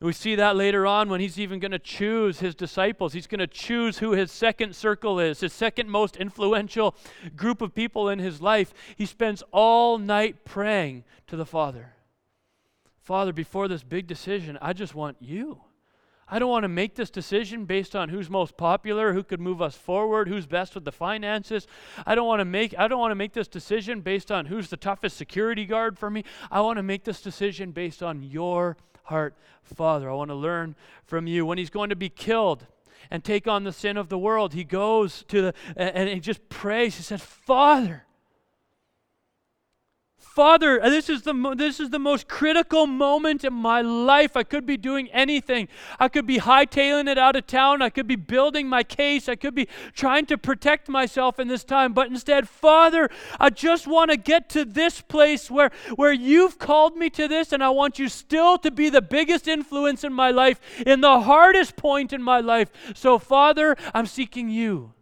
we 0.00 0.12
see 0.12 0.36
that 0.36 0.56
later 0.56 0.86
on 0.86 1.10
when 1.10 1.20
he's 1.20 1.38
even 1.38 1.58
going 1.58 1.72
to 1.72 1.78
choose 1.78 2.38
his 2.38 2.54
disciples. 2.54 3.12
He's 3.12 3.26
going 3.26 3.40
to 3.40 3.46
choose 3.46 3.98
who 3.98 4.12
his 4.12 4.30
second 4.30 4.74
circle 4.74 5.18
is, 5.20 5.40
his 5.40 5.52
second 5.52 5.90
most 5.90 6.16
influential 6.16 6.94
group 7.34 7.60
of 7.60 7.74
people 7.74 8.08
in 8.08 8.20
his 8.20 8.40
life. 8.40 8.72
He 8.96 9.04
spends 9.04 9.42
all 9.52 9.98
night 9.98 10.44
praying 10.44 11.04
to 11.26 11.36
the 11.36 11.46
Father 11.46 11.96
Father, 13.06 13.32
before 13.32 13.68
this 13.68 13.84
big 13.84 14.08
decision, 14.08 14.58
I 14.60 14.72
just 14.72 14.96
want 14.96 15.16
you. 15.20 15.60
I 16.28 16.40
don't 16.40 16.50
want 16.50 16.64
to 16.64 16.68
make 16.68 16.96
this 16.96 17.10
decision 17.10 17.66
based 17.66 17.94
on 17.94 18.08
who's 18.08 18.28
most 18.28 18.56
popular, 18.56 19.12
who 19.12 19.22
could 19.22 19.40
move 19.40 19.62
us 19.62 19.76
forward, 19.76 20.26
who's 20.28 20.46
best 20.46 20.74
with 20.74 20.84
the 20.84 20.92
finances. 20.92 21.68
I 22.04 22.16
don't 22.16 22.26
want 22.26 22.40
to 22.40 22.44
make 22.44 22.76
I 22.76 22.88
don't 22.88 22.98
want 22.98 23.12
to 23.12 23.16
make 23.16 23.32
this 23.32 23.46
decision 23.46 24.00
based 24.00 24.32
on 24.32 24.46
who's 24.46 24.68
the 24.68 24.76
toughest 24.76 25.16
security 25.16 25.64
guard 25.66 25.98
for 25.98 26.10
me. 26.10 26.24
I 26.50 26.60
want 26.62 26.78
to 26.78 26.82
make 26.82 27.04
this 27.04 27.20
decision 27.20 27.70
based 27.70 28.02
on 28.02 28.24
your 28.24 28.76
heart, 29.04 29.34
Father. 29.62 30.10
I 30.10 30.14
want 30.14 30.30
to 30.30 30.34
learn 30.34 30.74
from 31.04 31.28
you 31.28 31.46
when 31.46 31.58
he's 31.58 31.70
going 31.70 31.90
to 31.90 31.96
be 31.96 32.08
killed 32.08 32.66
and 33.08 33.22
take 33.22 33.46
on 33.46 33.62
the 33.62 33.72
sin 33.72 33.96
of 33.96 34.08
the 34.08 34.18
world. 34.18 34.52
He 34.52 34.64
goes 34.64 35.24
to 35.28 35.42
the 35.42 35.54
and 35.76 36.08
he 36.08 36.18
just 36.18 36.48
prays. 36.48 36.96
He 36.96 37.04
says, 37.04 37.22
"Father, 37.22 38.04
Father, 40.34 40.82
uh, 40.82 40.90
this 40.90 41.08
is, 41.08 41.22
the, 41.22 41.54
this 41.56 41.80
is 41.80 41.88
the 41.88 41.98
most 41.98 42.28
critical 42.28 42.86
moment 42.86 43.42
in 43.42 43.54
my 43.54 43.80
life. 43.80 44.36
I 44.36 44.42
could 44.42 44.66
be 44.66 44.76
doing 44.76 45.08
anything. 45.08 45.66
I 45.98 46.08
could 46.08 46.26
be 46.26 46.36
hightailing 46.38 47.08
it 47.08 47.16
out 47.16 47.36
of 47.36 47.46
town. 47.46 47.80
I 47.80 47.88
could 47.88 48.06
be 48.06 48.16
building 48.16 48.68
my 48.68 48.82
case. 48.82 49.30
I 49.30 49.36
could 49.36 49.54
be 49.54 49.66
trying 49.94 50.26
to 50.26 50.36
protect 50.36 50.90
myself 50.90 51.38
in 51.38 51.48
this 51.48 51.64
time. 51.64 51.94
But 51.94 52.08
instead, 52.08 52.50
Father, 52.50 53.08
I 53.40 53.48
just 53.48 53.86
want 53.86 54.10
to 54.10 54.18
get 54.18 54.50
to 54.50 54.66
this 54.66 55.00
place 55.00 55.50
where, 55.50 55.70
where 55.94 56.12
you've 56.12 56.58
called 56.58 56.98
me 56.98 57.08
to 57.10 57.26
this, 57.28 57.52
and 57.52 57.64
I 57.64 57.70
want 57.70 57.98
you 57.98 58.10
still 58.10 58.58
to 58.58 58.70
be 58.70 58.90
the 58.90 59.00
biggest 59.00 59.48
influence 59.48 60.04
in 60.04 60.12
my 60.12 60.32
life, 60.32 60.60
in 60.86 61.00
the 61.00 61.22
hardest 61.22 61.76
point 61.76 62.12
in 62.12 62.22
my 62.22 62.40
life. 62.40 62.70
So, 62.94 63.18
Father, 63.18 63.74
I'm 63.94 64.06
seeking 64.06 64.50
you 64.50 64.92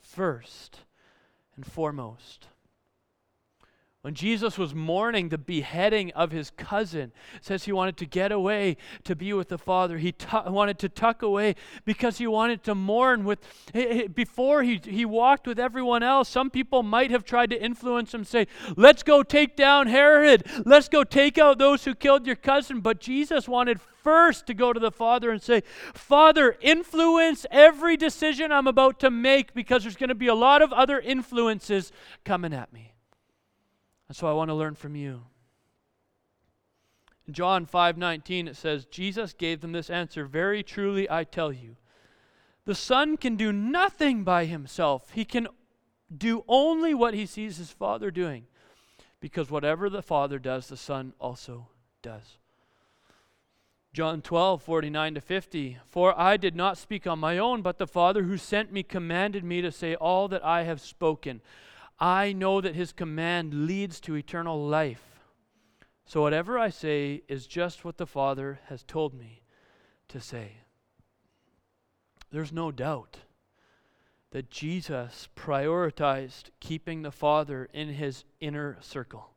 first 0.00 0.80
and 1.54 1.64
foremost. 1.64 2.49
When 4.02 4.14
Jesus 4.14 4.56
was 4.56 4.74
mourning 4.74 5.28
the 5.28 5.36
beheading 5.36 6.10
of 6.12 6.30
his 6.30 6.50
cousin, 6.52 7.12
says 7.42 7.64
he 7.64 7.72
wanted 7.72 7.98
to 7.98 8.06
get 8.06 8.32
away 8.32 8.78
to 9.04 9.14
be 9.14 9.34
with 9.34 9.50
the 9.50 9.58
Father. 9.58 9.98
He 9.98 10.14
wanted 10.46 10.78
to 10.78 10.88
tuck 10.88 11.20
away 11.20 11.54
because 11.84 12.16
he 12.16 12.26
wanted 12.26 12.64
to 12.64 12.74
mourn 12.74 13.24
with 13.24 13.40
before 14.14 14.62
he, 14.62 14.80
he 14.82 15.04
walked 15.04 15.46
with 15.46 15.60
everyone 15.60 16.02
else. 16.02 16.30
Some 16.30 16.48
people 16.48 16.82
might 16.82 17.10
have 17.10 17.24
tried 17.24 17.50
to 17.50 17.62
influence 17.62 18.14
him, 18.14 18.24
say, 18.24 18.46
Let's 18.74 19.02
go 19.02 19.22
take 19.22 19.54
down 19.54 19.86
Herod. 19.86 20.46
Let's 20.64 20.88
go 20.88 21.04
take 21.04 21.36
out 21.36 21.58
those 21.58 21.84
who 21.84 21.94
killed 21.94 22.26
your 22.26 22.36
cousin. 22.36 22.80
But 22.80 23.00
Jesus 23.00 23.46
wanted 23.46 23.82
first 24.02 24.46
to 24.46 24.54
go 24.54 24.72
to 24.72 24.80
the 24.80 24.90
Father 24.90 25.30
and 25.30 25.42
say, 25.42 25.62
Father, 25.92 26.56
influence 26.62 27.44
every 27.50 27.98
decision 27.98 28.50
I'm 28.50 28.66
about 28.66 28.98
to 29.00 29.10
make 29.10 29.52
because 29.52 29.82
there's 29.82 29.96
going 29.96 30.08
to 30.08 30.14
be 30.14 30.28
a 30.28 30.34
lot 30.34 30.62
of 30.62 30.72
other 30.72 30.98
influences 30.98 31.92
coming 32.24 32.54
at 32.54 32.72
me. 32.72 32.94
And 34.10 34.16
so 34.16 34.26
I 34.26 34.32
want 34.32 34.48
to 34.48 34.54
learn 34.54 34.74
from 34.74 34.96
you. 34.96 35.22
In 37.28 37.32
John 37.32 37.64
5:19 37.64 38.48
it 38.48 38.56
says 38.56 38.84
Jesus 38.86 39.32
gave 39.32 39.60
them 39.60 39.70
this 39.70 39.88
answer, 39.88 40.24
"Very 40.24 40.64
truly 40.64 41.08
I 41.08 41.22
tell 41.22 41.52
you, 41.52 41.76
the 42.64 42.74
Son 42.74 43.16
can 43.16 43.36
do 43.36 43.52
nothing 43.52 44.24
by 44.24 44.46
himself. 44.46 45.12
He 45.12 45.24
can 45.24 45.46
do 46.12 46.44
only 46.48 46.92
what 46.92 47.14
he 47.14 47.24
sees 47.24 47.58
his 47.58 47.70
Father 47.70 48.10
doing, 48.10 48.48
because 49.20 49.48
whatever 49.48 49.88
the 49.88 50.02
Father 50.02 50.40
does, 50.40 50.66
the 50.66 50.76
Son 50.76 51.14
also 51.20 51.68
does." 52.02 52.36
John 53.92 54.22
12, 54.22 54.60
49 54.60 55.14
to 55.14 55.20
50. 55.20 55.78
For 55.84 56.18
I 56.18 56.36
did 56.36 56.56
not 56.56 56.78
speak 56.78 57.06
on 57.06 57.20
my 57.20 57.38
own, 57.38 57.62
but 57.62 57.78
the 57.78 57.86
Father 57.86 58.24
who 58.24 58.36
sent 58.36 58.72
me 58.72 58.82
commanded 58.82 59.44
me 59.44 59.62
to 59.62 59.70
say 59.70 59.94
all 59.94 60.26
that 60.26 60.44
I 60.44 60.64
have 60.64 60.80
spoken. 60.80 61.42
I 62.00 62.32
know 62.32 62.60
that 62.60 62.74
his 62.74 62.92
command 62.92 63.66
leads 63.66 64.00
to 64.00 64.16
eternal 64.16 64.66
life. 64.66 65.20
So 66.06 66.22
whatever 66.22 66.58
I 66.58 66.70
say 66.70 67.22
is 67.28 67.46
just 67.46 67.84
what 67.84 67.98
the 67.98 68.06
Father 68.06 68.60
has 68.66 68.82
told 68.82 69.14
me 69.14 69.42
to 70.08 70.20
say. 70.20 70.52
There's 72.30 72.52
no 72.52 72.72
doubt 72.72 73.18
that 74.30 74.50
Jesus 74.50 75.28
prioritized 75.36 76.50
keeping 76.60 77.02
the 77.02 77.10
Father 77.10 77.68
in 77.72 77.88
his 77.90 78.24
inner 78.40 78.78
circle. 78.80 79.30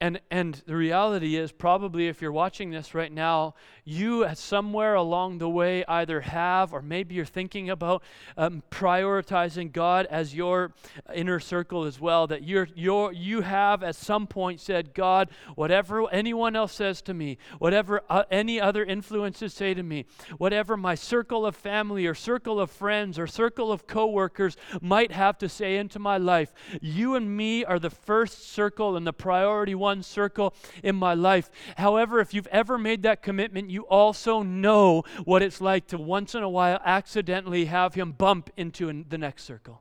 And, 0.00 0.20
and 0.30 0.62
the 0.64 0.76
reality 0.76 1.34
is, 1.34 1.50
probably 1.50 2.06
if 2.06 2.22
you're 2.22 2.30
watching 2.30 2.70
this 2.70 2.94
right 2.94 3.10
now, 3.10 3.54
you 3.84 4.22
at 4.22 4.38
somewhere 4.38 4.94
along 4.94 5.38
the 5.38 5.48
way 5.48 5.84
either 5.88 6.20
have, 6.20 6.72
or 6.72 6.80
maybe 6.80 7.16
you're 7.16 7.24
thinking 7.24 7.68
about 7.68 8.04
um, 8.36 8.62
prioritizing 8.70 9.72
God 9.72 10.06
as 10.06 10.36
your 10.36 10.70
inner 11.12 11.40
circle 11.40 11.82
as 11.82 11.98
well. 11.98 12.28
That 12.28 12.44
you're, 12.44 12.68
you're, 12.76 13.12
you 13.12 13.40
have 13.40 13.82
at 13.82 13.96
some 13.96 14.28
point 14.28 14.60
said, 14.60 14.94
God, 14.94 15.30
whatever 15.56 16.08
anyone 16.12 16.54
else 16.54 16.74
says 16.74 17.02
to 17.02 17.14
me, 17.14 17.36
whatever 17.58 18.02
uh, 18.08 18.22
any 18.30 18.60
other 18.60 18.84
influences 18.84 19.52
say 19.52 19.74
to 19.74 19.82
me, 19.82 20.04
whatever 20.36 20.76
my 20.76 20.94
circle 20.94 21.44
of 21.44 21.56
family 21.56 22.06
or 22.06 22.14
circle 22.14 22.60
of 22.60 22.70
friends 22.70 23.18
or 23.18 23.26
circle 23.26 23.72
of 23.72 23.88
coworkers 23.88 24.56
might 24.80 25.10
have 25.10 25.38
to 25.38 25.48
say 25.48 25.76
into 25.76 25.98
my 25.98 26.18
life, 26.18 26.52
you 26.80 27.16
and 27.16 27.36
me 27.36 27.64
are 27.64 27.80
the 27.80 27.90
first 27.90 28.48
circle 28.48 28.96
and 28.96 29.04
the 29.04 29.12
priority 29.12 29.74
one 29.74 29.87
one 29.88 30.02
circle 30.02 30.52
in 30.82 30.94
my 30.94 31.14
life. 31.14 31.50
However, 31.78 32.20
if 32.20 32.34
you've 32.34 32.46
ever 32.48 32.76
made 32.76 33.02
that 33.04 33.22
commitment, 33.22 33.70
you 33.70 33.82
also 33.86 34.42
know 34.42 35.02
what 35.24 35.42
it's 35.42 35.62
like 35.62 35.86
to 35.86 35.96
once 35.96 36.34
in 36.34 36.42
a 36.42 36.48
while 36.48 36.78
accidentally 36.84 37.64
have 37.64 37.94
him 37.94 38.12
bump 38.12 38.50
into 38.58 39.04
the 39.08 39.16
next 39.16 39.44
circle. 39.44 39.80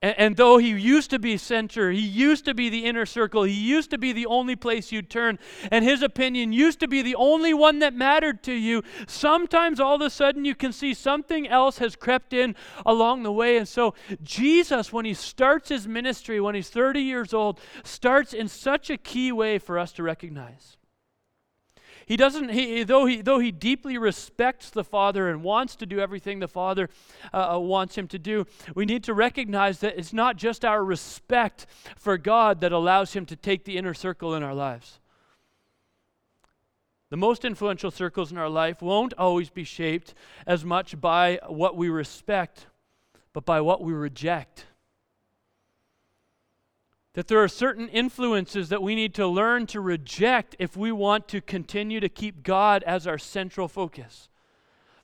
And, 0.00 0.14
and, 0.16 0.36
though 0.36 0.58
he 0.58 0.68
used 0.68 1.10
to 1.10 1.18
be 1.18 1.36
center, 1.36 1.90
he 1.90 1.98
used 2.00 2.44
to 2.44 2.54
be 2.54 2.68
the 2.68 2.84
inner 2.84 3.04
circle, 3.04 3.42
he 3.42 3.52
used 3.52 3.90
to 3.90 3.98
be 3.98 4.12
the 4.12 4.26
only 4.26 4.54
place 4.54 4.92
you'd 4.92 5.10
turn, 5.10 5.40
and 5.72 5.84
his 5.84 6.02
opinion 6.02 6.52
used 6.52 6.78
to 6.80 6.88
be 6.88 7.02
the 7.02 7.16
only 7.16 7.52
one 7.52 7.80
that 7.80 7.94
mattered 7.94 8.44
to 8.44 8.52
you, 8.52 8.84
sometimes 9.08 9.80
all 9.80 9.96
of 9.96 10.00
a 10.00 10.10
sudden 10.10 10.44
you 10.44 10.54
can 10.54 10.72
see 10.72 10.94
something 10.94 11.48
else 11.48 11.78
has 11.78 11.96
crept 11.96 12.32
in 12.32 12.54
along 12.86 13.24
the 13.24 13.32
way. 13.32 13.56
And 13.56 13.66
so, 13.66 13.94
Jesus, 14.22 14.92
when 14.92 15.04
he 15.04 15.14
starts 15.14 15.68
his 15.68 15.88
ministry, 15.88 16.40
when 16.40 16.54
he's 16.54 16.70
30 16.70 17.00
years 17.00 17.34
old, 17.34 17.60
starts 17.82 18.32
in 18.32 18.46
such 18.46 18.90
a 18.90 18.96
key 18.96 19.32
way 19.32 19.58
for 19.58 19.80
us 19.80 19.90
to 19.92 20.04
recognize. 20.04 20.77
He 22.08 22.16
doesn't, 22.16 22.48
he, 22.48 22.84
though, 22.84 23.04
he, 23.04 23.20
though 23.20 23.38
he 23.38 23.52
deeply 23.52 23.98
respects 23.98 24.70
the 24.70 24.82
Father 24.82 25.28
and 25.28 25.42
wants 25.42 25.76
to 25.76 25.84
do 25.84 26.00
everything 26.00 26.38
the 26.38 26.48
Father 26.48 26.88
uh, 27.34 27.56
uh, 27.56 27.58
wants 27.58 27.98
him 27.98 28.08
to 28.08 28.18
do, 28.18 28.46
we 28.74 28.86
need 28.86 29.04
to 29.04 29.12
recognize 29.12 29.80
that 29.80 29.98
it's 29.98 30.14
not 30.14 30.38
just 30.38 30.64
our 30.64 30.82
respect 30.82 31.66
for 31.98 32.16
God 32.16 32.62
that 32.62 32.72
allows 32.72 33.12
him 33.12 33.26
to 33.26 33.36
take 33.36 33.66
the 33.66 33.76
inner 33.76 33.92
circle 33.92 34.34
in 34.34 34.42
our 34.42 34.54
lives. 34.54 35.00
The 37.10 37.18
most 37.18 37.44
influential 37.44 37.90
circles 37.90 38.32
in 38.32 38.38
our 38.38 38.48
life 38.48 38.80
won't 38.80 39.12
always 39.18 39.50
be 39.50 39.64
shaped 39.64 40.14
as 40.46 40.64
much 40.64 40.98
by 40.98 41.38
what 41.46 41.76
we 41.76 41.90
respect, 41.90 42.68
but 43.34 43.44
by 43.44 43.60
what 43.60 43.82
we 43.82 43.92
reject. 43.92 44.64
That 47.14 47.28
there 47.28 47.42
are 47.42 47.48
certain 47.48 47.88
influences 47.88 48.68
that 48.68 48.82
we 48.82 48.94
need 48.94 49.14
to 49.14 49.26
learn 49.26 49.66
to 49.68 49.80
reject 49.80 50.54
if 50.58 50.76
we 50.76 50.92
want 50.92 51.28
to 51.28 51.40
continue 51.40 52.00
to 52.00 52.08
keep 52.08 52.42
God 52.42 52.82
as 52.84 53.06
our 53.06 53.18
central 53.18 53.66
focus. 53.66 54.28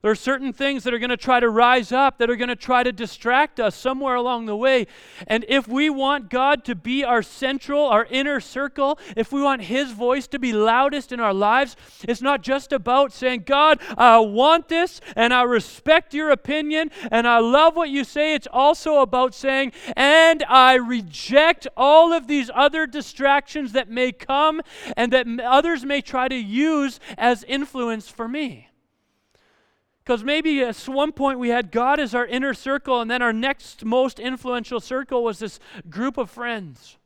There 0.05 0.11
are 0.11 0.15
certain 0.15 0.53
things 0.53 0.85
that 0.85 0.93
are 0.93 0.99
going 0.99 1.09
to 1.09 1.17
try 1.17 1.41
to 1.41 1.49
rise 1.49 1.91
up, 1.91 2.19
that 2.19 2.29
are 2.29 2.37
going 2.37 2.51
to 2.51 2.57
try 2.57 2.83
to 2.83 2.93
distract 2.93 3.59
us 3.59 3.75
somewhere 3.75 4.17
along 4.17 4.45
the 4.45 4.55
way. 4.55 4.87
And 5.27 5.47
if 5.49 5.67
we 5.67 5.89
want 5.89 6.29
God 6.29 6.63
to 6.67 6.75
be 6.75 7.03
our 7.03 7.23
central, 7.23 7.87
our 7.87 8.05
inner 8.11 8.39
circle, 8.39 8.99
if 9.17 9.33
we 9.33 9.41
want 9.41 9.63
His 9.63 9.93
voice 9.93 10.27
to 10.27 10.39
be 10.39 10.53
loudest 10.53 11.11
in 11.11 11.21
our 11.21 11.33
lives, 11.33 11.75
it's 12.07 12.21
not 12.21 12.43
just 12.43 12.71
about 12.71 13.15
saying, 13.15 13.45
God, 13.47 13.81
I 13.97 14.19
want 14.19 14.69
this 14.69 15.01
and 15.17 15.33
I 15.33 15.45
respect 15.45 16.13
your 16.13 16.29
opinion 16.29 16.91
and 17.11 17.27
I 17.27 17.39
love 17.39 17.75
what 17.75 17.89
you 17.89 18.05
say. 18.05 18.35
It's 18.35 18.49
also 18.53 18.99
about 18.99 19.35
saying, 19.35 19.73
and 19.97 20.45
I 20.51 20.75
reject 20.75 21.67
all 21.79 22.13
of 22.13 22.27
these 22.27 22.51
other 22.55 22.87
distractions 22.87 23.73
that 23.73 23.89
may 23.89 24.13
come 24.13 24.61
and 24.99 25.11
that 25.15 25.27
others 25.43 25.83
may 25.83 26.03
try 26.03 26.29
to 26.29 26.37
use 26.37 27.01
as 27.17 27.43
influence 27.45 28.11
for 28.11 28.29
me. 28.29 28.69
Because 30.05 30.23
maybe 30.23 30.63
at 30.63 30.77
one 30.87 31.13
point 31.13 31.39
we 31.39 31.49
had 31.49 31.71
God 31.71 31.99
as 31.99 32.15
our 32.15 32.27
inner 32.27 32.53
circle, 32.53 33.01
and 33.01 33.11
then 33.11 33.23
our 33.23 33.33
next 33.33 33.85
most 33.85 34.21
influential 34.21 34.81
circle 34.81 35.25
was 35.25 35.39
this 35.39 35.59
group 35.89 36.19
of 36.19 36.31
friends. 36.31 36.99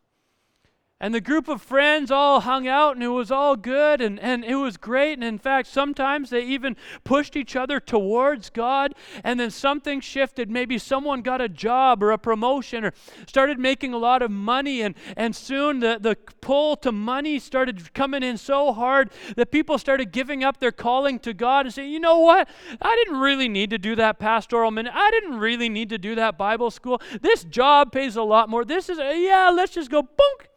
And 1.00 1.14
the 1.14 1.20
group 1.20 1.46
of 1.46 1.62
friends 1.62 2.10
all 2.10 2.40
hung 2.40 2.66
out 2.66 2.96
and 2.96 3.04
it 3.04 3.08
was 3.08 3.30
all 3.30 3.54
good 3.54 4.00
and, 4.00 4.18
and 4.18 4.44
it 4.44 4.56
was 4.56 4.76
great. 4.76 5.12
And 5.12 5.22
in 5.22 5.38
fact, 5.38 5.68
sometimes 5.68 6.30
they 6.30 6.42
even 6.42 6.76
pushed 7.04 7.36
each 7.36 7.54
other 7.54 7.78
towards 7.78 8.50
God. 8.50 8.96
And 9.22 9.38
then 9.38 9.52
something 9.52 10.00
shifted. 10.00 10.50
Maybe 10.50 10.76
someone 10.76 11.22
got 11.22 11.40
a 11.40 11.48
job 11.48 12.02
or 12.02 12.10
a 12.10 12.18
promotion 12.18 12.84
or 12.84 12.92
started 13.28 13.60
making 13.60 13.92
a 13.92 13.96
lot 13.96 14.22
of 14.22 14.32
money. 14.32 14.82
And, 14.82 14.96
and 15.16 15.36
soon 15.36 15.78
the, 15.78 15.98
the 16.00 16.16
pull 16.40 16.74
to 16.78 16.90
money 16.90 17.38
started 17.38 17.94
coming 17.94 18.24
in 18.24 18.36
so 18.36 18.72
hard 18.72 19.12
that 19.36 19.52
people 19.52 19.78
started 19.78 20.10
giving 20.10 20.42
up 20.42 20.58
their 20.58 20.72
calling 20.72 21.20
to 21.20 21.32
God 21.32 21.66
and 21.66 21.72
saying, 21.72 21.92
you 21.92 22.00
know 22.00 22.18
what? 22.18 22.48
I 22.82 22.96
didn't 22.96 23.20
really 23.20 23.48
need 23.48 23.70
to 23.70 23.78
do 23.78 23.94
that 23.94 24.18
pastoral 24.18 24.72
minute. 24.72 24.92
I 24.96 25.12
didn't 25.12 25.38
really 25.38 25.68
need 25.68 25.90
to 25.90 25.98
do 25.98 26.16
that 26.16 26.36
Bible 26.36 26.72
school. 26.72 27.00
This 27.22 27.44
job 27.44 27.92
pays 27.92 28.16
a 28.16 28.22
lot 28.24 28.48
more. 28.48 28.64
This 28.64 28.88
is, 28.88 28.98
yeah, 28.98 29.52
let's 29.54 29.72
just 29.72 29.92
go, 29.92 30.02
boom 30.02 30.48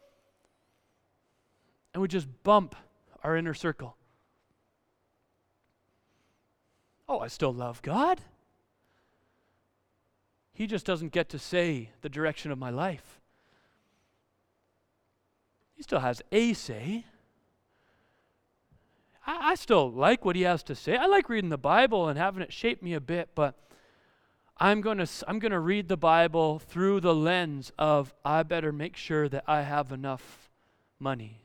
and 1.92 2.00
we 2.00 2.08
just 2.08 2.28
bump 2.42 2.74
our 3.22 3.36
inner 3.36 3.54
circle. 3.54 3.96
Oh, 7.08 7.20
I 7.20 7.28
still 7.28 7.52
love 7.52 7.82
God. 7.82 8.20
He 10.54 10.66
just 10.66 10.86
doesn't 10.86 11.12
get 11.12 11.28
to 11.30 11.38
say 11.38 11.90
the 12.02 12.08
direction 12.08 12.50
of 12.50 12.58
my 12.58 12.70
life. 12.70 13.20
He 15.74 15.82
still 15.82 16.00
has 16.00 16.22
a 16.30 16.52
say. 16.52 17.04
I, 19.26 19.50
I, 19.52 19.54
still 19.54 19.90
like 19.90 20.24
what 20.24 20.36
he 20.36 20.42
has 20.42 20.62
to 20.64 20.74
say. 20.74 20.96
I 20.96 21.06
like 21.06 21.28
reading 21.28 21.50
the 21.50 21.58
Bible 21.58 22.08
and 22.08 22.18
having 22.18 22.42
it 22.42 22.52
shape 22.52 22.82
me 22.82 22.94
a 22.94 23.00
bit, 23.00 23.30
but 23.34 23.56
I'm 24.58 24.80
going 24.80 24.98
to 24.98 25.08
I'm 25.26 25.38
going 25.38 25.52
to 25.52 25.60
read 25.60 25.88
the 25.88 25.96
Bible 25.96 26.58
through 26.58 27.00
the 27.00 27.14
lens 27.14 27.72
of 27.78 28.14
I 28.24 28.42
better 28.42 28.72
make 28.72 28.96
sure 28.96 29.28
that 29.28 29.44
I 29.46 29.62
have 29.62 29.90
enough 29.92 30.50
money 30.98 31.41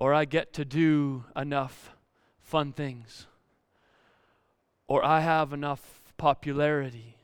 or 0.00 0.14
I 0.14 0.24
get 0.24 0.52
to 0.54 0.64
do 0.64 1.24
enough 1.36 1.94
fun 2.40 2.72
things, 2.72 3.26
or 4.88 5.04
I 5.04 5.20
have 5.20 5.52
enough 5.52 6.02
popularity. 6.16 7.16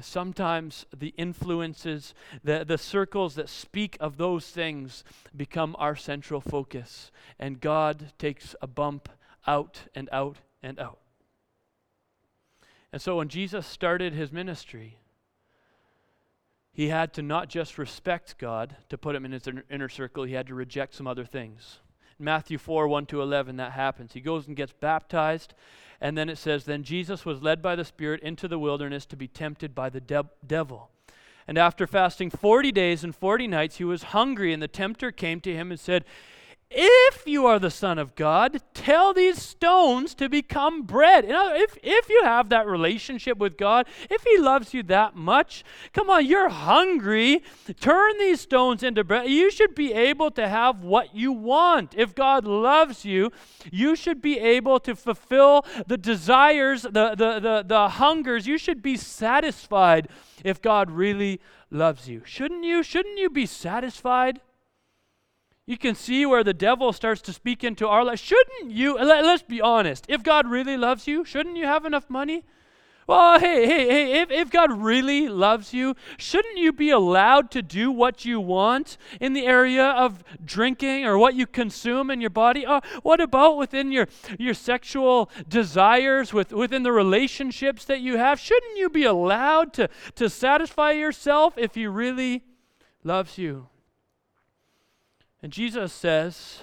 Sometimes 0.00 0.86
the 0.96 1.12
influences, 1.16 2.14
the, 2.44 2.64
the 2.64 2.78
circles 2.78 3.34
that 3.34 3.48
speak 3.48 3.96
of 3.98 4.16
those 4.16 4.48
things 4.48 5.02
become 5.36 5.74
our 5.76 5.96
central 5.96 6.40
focus, 6.40 7.10
and 7.36 7.60
God 7.60 8.12
takes 8.16 8.54
a 8.62 8.68
bump 8.68 9.08
out 9.44 9.80
and 9.96 10.08
out 10.12 10.36
and 10.62 10.78
out. 10.78 11.00
And 12.92 13.02
so 13.02 13.16
when 13.16 13.28
Jesus 13.28 13.66
started 13.66 14.12
his 14.12 14.30
ministry, 14.30 14.98
he 16.78 16.90
had 16.90 17.12
to 17.12 17.22
not 17.22 17.48
just 17.48 17.76
respect 17.76 18.38
God 18.38 18.76
to 18.88 18.96
put 18.96 19.16
him 19.16 19.24
in 19.24 19.32
his 19.32 19.48
inner 19.68 19.88
circle, 19.88 20.22
he 20.22 20.34
had 20.34 20.46
to 20.46 20.54
reject 20.54 20.94
some 20.94 21.08
other 21.08 21.24
things. 21.24 21.80
In 22.20 22.24
Matthew 22.24 22.56
4 22.56 22.86
1 22.86 23.06
to 23.06 23.20
11, 23.20 23.56
that 23.56 23.72
happens. 23.72 24.12
He 24.12 24.20
goes 24.20 24.46
and 24.46 24.54
gets 24.54 24.72
baptized, 24.74 25.54
and 26.00 26.16
then 26.16 26.28
it 26.28 26.38
says, 26.38 26.66
Then 26.66 26.84
Jesus 26.84 27.24
was 27.24 27.42
led 27.42 27.60
by 27.62 27.74
the 27.74 27.84
Spirit 27.84 28.20
into 28.22 28.46
the 28.46 28.60
wilderness 28.60 29.06
to 29.06 29.16
be 29.16 29.26
tempted 29.26 29.74
by 29.74 29.90
the 29.90 30.00
de- 30.00 30.30
devil. 30.46 30.90
And 31.48 31.58
after 31.58 31.84
fasting 31.84 32.30
40 32.30 32.70
days 32.70 33.02
and 33.02 33.12
40 33.12 33.48
nights, 33.48 33.78
he 33.78 33.84
was 33.84 34.14
hungry, 34.14 34.52
and 34.52 34.62
the 34.62 34.68
tempter 34.68 35.10
came 35.10 35.40
to 35.40 35.52
him 35.52 35.72
and 35.72 35.80
said, 35.80 36.04
if 36.70 37.26
you 37.26 37.46
are 37.46 37.58
the 37.58 37.70
Son 37.70 37.98
of 37.98 38.14
God, 38.14 38.60
tell 38.74 39.14
these 39.14 39.40
stones 39.40 40.14
to 40.16 40.28
become 40.28 40.82
bread. 40.82 41.24
You 41.24 41.32
know, 41.32 41.54
if, 41.54 41.78
if 41.82 42.10
you 42.10 42.22
have 42.24 42.50
that 42.50 42.66
relationship 42.66 43.38
with 43.38 43.56
God, 43.56 43.86
if 44.10 44.22
He 44.22 44.36
loves 44.36 44.74
you 44.74 44.82
that 44.84 45.16
much, 45.16 45.64
come 45.94 46.10
on, 46.10 46.26
you're 46.26 46.50
hungry. 46.50 47.42
Turn 47.80 48.18
these 48.18 48.42
stones 48.42 48.82
into 48.82 49.02
bread. 49.02 49.30
You 49.30 49.50
should 49.50 49.74
be 49.74 49.94
able 49.94 50.30
to 50.32 50.46
have 50.46 50.84
what 50.84 51.14
you 51.14 51.32
want. 51.32 51.94
If 51.96 52.14
God 52.14 52.44
loves 52.44 53.02
you, 53.02 53.32
you 53.72 53.96
should 53.96 54.20
be 54.20 54.38
able 54.38 54.78
to 54.80 54.94
fulfill 54.94 55.64
the 55.86 55.96
desires, 55.96 56.82
the, 56.82 57.14
the, 57.16 57.40
the, 57.40 57.64
the 57.66 57.88
hungers. 57.88 58.46
You 58.46 58.58
should 58.58 58.82
be 58.82 58.98
satisfied 58.98 60.08
if 60.44 60.60
God 60.60 60.90
really 60.90 61.40
loves 61.70 62.08
you. 62.08 62.22
Shouldn't 62.26 62.64
you? 62.64 62.82
Shouldn't 62.82 63.18
you 63.18 63.30
be 63.30 63.46
satisfied? 63.46 64.40
You 65.68 65.76
can 65.76 65.94
see 65.94 66.24
where 66.24 66.42
the 66.42 66.54
devil 66.54 66.94
starts 66.94 67.20
to 67.20 67.32
speak 67.34 67.62
into 67.62 67.86
our 67.86 68.02
life. 68.02 68.20
Shouldn't 68.20 68.70
you, 68.70 68.94
let, 68.94 69.22
us 69.22 69.42
be 69.42 69.60
honest, 69.60 70.06
if 70.08 70.22
God 70.22 70.48
really 70.48 70.78
loves 70.78 71.06
you, 71.06 71.26
shouldn't 71.26 71.58
you 71.58 71.66
have 71.66 71.84
enough 71.84 72.08
money? 72.08 72.42
Well, 73.06 73.38
hey, 73.38 73.66
hey, 73.66 73.86
hey, 73.86 74.20
if, 74.22 74.30
if 74.30 74.50
God 74.50 74.72
really 74.72 75.28
loves 75.28 75.74
you, 75.74 75.94
shouldn't 76.16 76.56
you 76.56 76.72
be 76.72 76.88
allowed 76.88 77.50
to 77.50 77.60
do 77.60 77.90
what 77.90 78.24
you 78.24 78.40
want 78.40 78.96
in 79.20 79.34
the 79.34 79.44
area 79.44 79.84
of 79.84 80.24
drinking 80.42 81.04
or 81.04 81.18
what 81.18 81.34
you 81.34 81.46
consume 81.46 82.10
in 82.10 82.22
your 82.22 82.30
body? 82.30 82.64
Uh, 82.64 82.80
what 83.02 83.20
about 83.20 83.58
within 83.58 83.92
your, 83.92 84.08
your 84.38 84.54
sexual 84.54 85.30
desires, 85.50 86.32
with, 86.32 86.50
within 86.50 86.82
the 86.82 86.92
relationships 86.92 87.84
that 87.84 88.00
you 88.00 88.16
have? 88.16 88.40
Shouldn't 88.40 88.78
you 88.78 88.88
be 88.88 89.04
allowed 89.04 89.74
to, 89.74 89.90
to 90.14 90.30
satisfy 90.30 90.92
yourself 90.92 91.58
if 91.58 91.74
He 91.74 91.86
really 91.86 92.42
loves 93.04 93.36
you? 93.36 93.68
And 95.42 95.52
Jesus 95.52 95.92
says, 95.92 96.60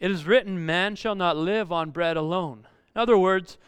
It 0.00 0.10
is 0.10 0.26
written, 0.26 0.64
man 0.64 0.96
shall 0.96 1.14
not 1.14 1.36
live 1.36 1.70
on 1.70 1.90
bread 1.90 2.16
alone. 2.16 2.66
In 2.94 3.00
other 3.00 3.18
words, 3.18 3.58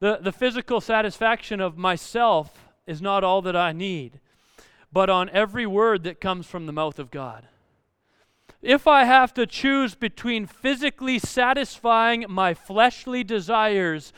the, 0.00 0.18
the 0.20 0.32
physical 0.32 0.80
satisfaction 0.80 1.60
of 1.60 1.78
myself 1.78 2.68
is 2.86 3.00
not 3.00 3.24
all 3.24 3.40
that 3.42 3.56
I 3.56 3.72
need, 3.72 4.20
but 4.92 5.08
on 5.08 5.30
every 5.30 5.66
word 5.66 6.02
that 6.04 6.20
comes 6.20 6.46
from 6.46 6.66
the 6.66 6.72
mouth 6.72 6.98
of 6.98 7.10
God. 7.10 7.46
If 8.60 8.86
I 8.86 9.04
have 9.04 9.34
to 9.34 9.46
choose 9.46 9.94
between 9.94 10.46
physically 10.46 11.18
satisfying 11.18 12.26
my 12.28 12.54
fleshly 12.54 13.24
desires 13.24 14.12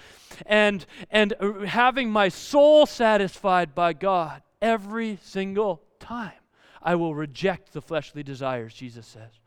and, 0.45 0.85
and 1.11 1.35
having 1.67 2.11
my 2.11 2.29
soul 2.29 2.85
satisfied 2.85 3.75
by 3.75 3.95
God 3.95 4.43
every 4.61 5.19
single 5.23 5.83
time, 5.99 6.33
I 6.85 6.95
will 6.97 7.15
reject 7.15 7.73
the 7.73 7.81
fleshly 7.81 8.23
desires, 8.23 8.75
Jesus 8.75 9.07
says. 9.07 9.41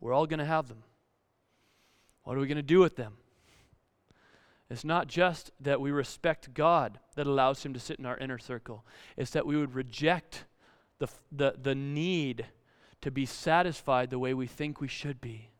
We're 0.00 0.12
all 0.12 0.26
going 0.26 0.38
to 0.38 0.44
have 0.44 0.68
them. 0.68 0.84
What 2.22 2.36
are 2.36 2.40
we 2.40 2.46
going 2.46 2.56
to 2.56 2.62
do 2.62 2.78
with 2.78 2.94
them? 2.94 3.16
It's 4.70 4.84
not 4.84 5.08
just 5.08 5.50
that 5.60 5.80
we 5.80 5.90
respect 5.90 6.54
God 6.54 7.00
that 7.16 7.26
allows 7.26 7.64
Him 7.64 7.74
to 7.74 7.80
sit 7.80 7.98
in 7.98 8.06
our 8.06 8.16
inner 8.18 8.38
circle, 8.38 8.84
it's 9.16 9.32
that 9.32 9.46
we 9.46 9.56
would 9.56 9.74
reject 9.74 10.44
the, 10.98 11.08
the, 11.30 11.54
the 11.60 11.74
need 11.74 12.46
to 13.00 13.10
be 13.10 13.26
satisfied 13.26 14.10
the 14.10 14.18
way 14.18 14.32
we 14.32 14.46
think 14.46 14.80
we 14.80 14.88
should 14.88 15.20
be. 15.20 15.50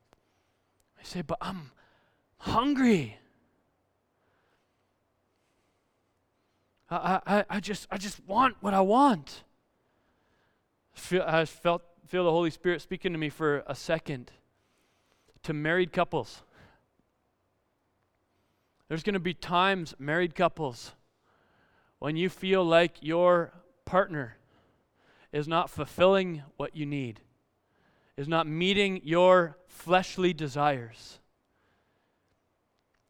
I 0.98 1.02
say, 1.04 1.22
but 1.22 1.38
I'm 1.40 1.72
hungry. 2.38 3.18
I, 6.88 7.20
I, 7.26 7.44
I, 7.50 7.60
just, 7.60 7.86
I 7.90 7.98
just 7.98 8.24
want 8.26 8.56
what 8.60 8.74
I 8.74 8.80
want. 8.80 9.42
Feel, 10.92 11.24
I 11.26 11.44
felt, 11.44 11.82
feel 12.06 12.24
the 12.24 12.30
Holy 12.30 12.50
Spirit 12.50 12.80
speaking 12.80 13.12
to 13.12 13.18
me 13.18 13.28
for 13.28 13.64
a 13.66 13.74
second 13.74 14.30
to 15.42 15.52
married 15.52 15.92
couples. 15.92 16.42
There's 18.88 19.02
going 19.02 19.14
to 19.14 19.20
be 19.20 19.34
times, 19.34 19.94
married 19.98 20.34
couples, 20.34 20.92
when 21.98 22.16
you 22.16 22.28
feel 22.28 22.64
like 22.64 22.96
your 23.00 23.52
partner 23.84 24.36
is 25.32 25.48
not 25.48 25.70
fulfilling 25.70 26.42
what 26.56 26.76
you 26.76 26.86
need, 26.86 27.20
is 28.16 28.28
not 28.28 28.46
meeting 28.46 29.00
your 29.02 29.58
fleshly 29.66 30.32
desires. 30.32 31.18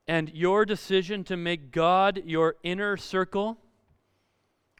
And 0.09 0.33
your 0.33 0.65
decision 0.65 1.25
to 1.25 1.37
make 1.37 1.73
God 1.73 2.23
your 2.25 2.57
inner 2.63 2.97
circle 2.97 3.59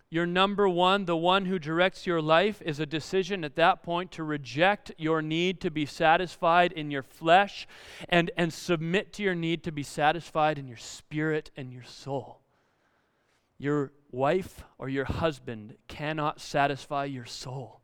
your 0.09 0.27
number 0.27 0.69
one, 0.69 1.05
the 1.05 1.17
one 1.17 1.47
who 1.47 1.59
directs 1.59 2.07
your 2.07 2.23
life, 2.23 2.63
is 2.63 2.79
a 2.79 2.87
decision 2.87 3.43
at 3.45 3.57
that 3.57 3.83
point 3.83 4.13
to 4.13 4.23
reject 4.23 4.93
your 4.99 5.21
need 5.21 5.61
to 5.63 5.71
be 5.71 5.85
satisfied 5.85 6.73
in 6.73 6.91
your 6.91 7.03
flesh 7.03 7.67
and, 8.09 8.31
and 8.37 8.53
submit 8.53 9.13
to 9.15 9.25
your 9.25 9.35
need 9.35 9.65
to 9.65 9.73
be 9.73 9.83
satisfied 9.83 10.59
in 10.59 10.69
your 10.69 10.77
spirit 10.77 11.51
and 11.57 11.73
your 11.73 11.83
soul. 11.83 12.41
Your 13.59 13.93
wife 14.13 14.63
or 14.79 14.89
your 14.89 15.07
husband 15.07 15.77
cannot 15.89 16.41
satisfy 16.41 17.07
your 17.07 17.25
soul. 17.25 17.81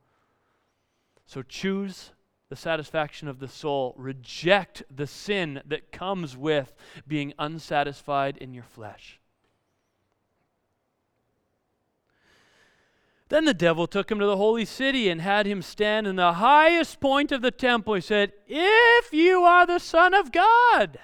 So 1.27 1.43
choose 1.43 2.13
the 2.51 2.57
satisfaction 2.57 3.27
of 3.27 3.41
the 3.41 3.49
soul. 3.49 3.95
Reject 3.97 4.85
the 4.95 5.07
sin 5.09 5.61
that 5.67 5.91
comes 5.91 6.37
with 6.37 6.73
being 7.09 7.33
unsatisfied 7.39 8.37
in 8.37 8.55
your 8.55 8.65
flesh. 8.65 9.19
Then 13.33 13.47
the 13.47 13.55
devil 13.55 13.87
took 13.87 14.11
him 14.11 14.19
to 14.19 14.27
the 14.27 14.37
holy 14.37 14.67
city 14.67 15.09
and 15.09 15.19
had 15.19 15.47
him 15.47 15.63
stand 15.63 16.07
in 16.07 16.17
the 16.17 16.35
highest 16.35 17.01
point 17.01 17.33
of 17.33 17.41
the 17.41 17.51
temple. 17.51 17.95
He 17.95 18.03
said, 18.03 18.35
If 18.47 19.11
you 19.11 19.43
are 19.45 19.65
the 19.65 19.79
Son 19.79 20.13
of 20.13 20.31
God, 20.31 20.99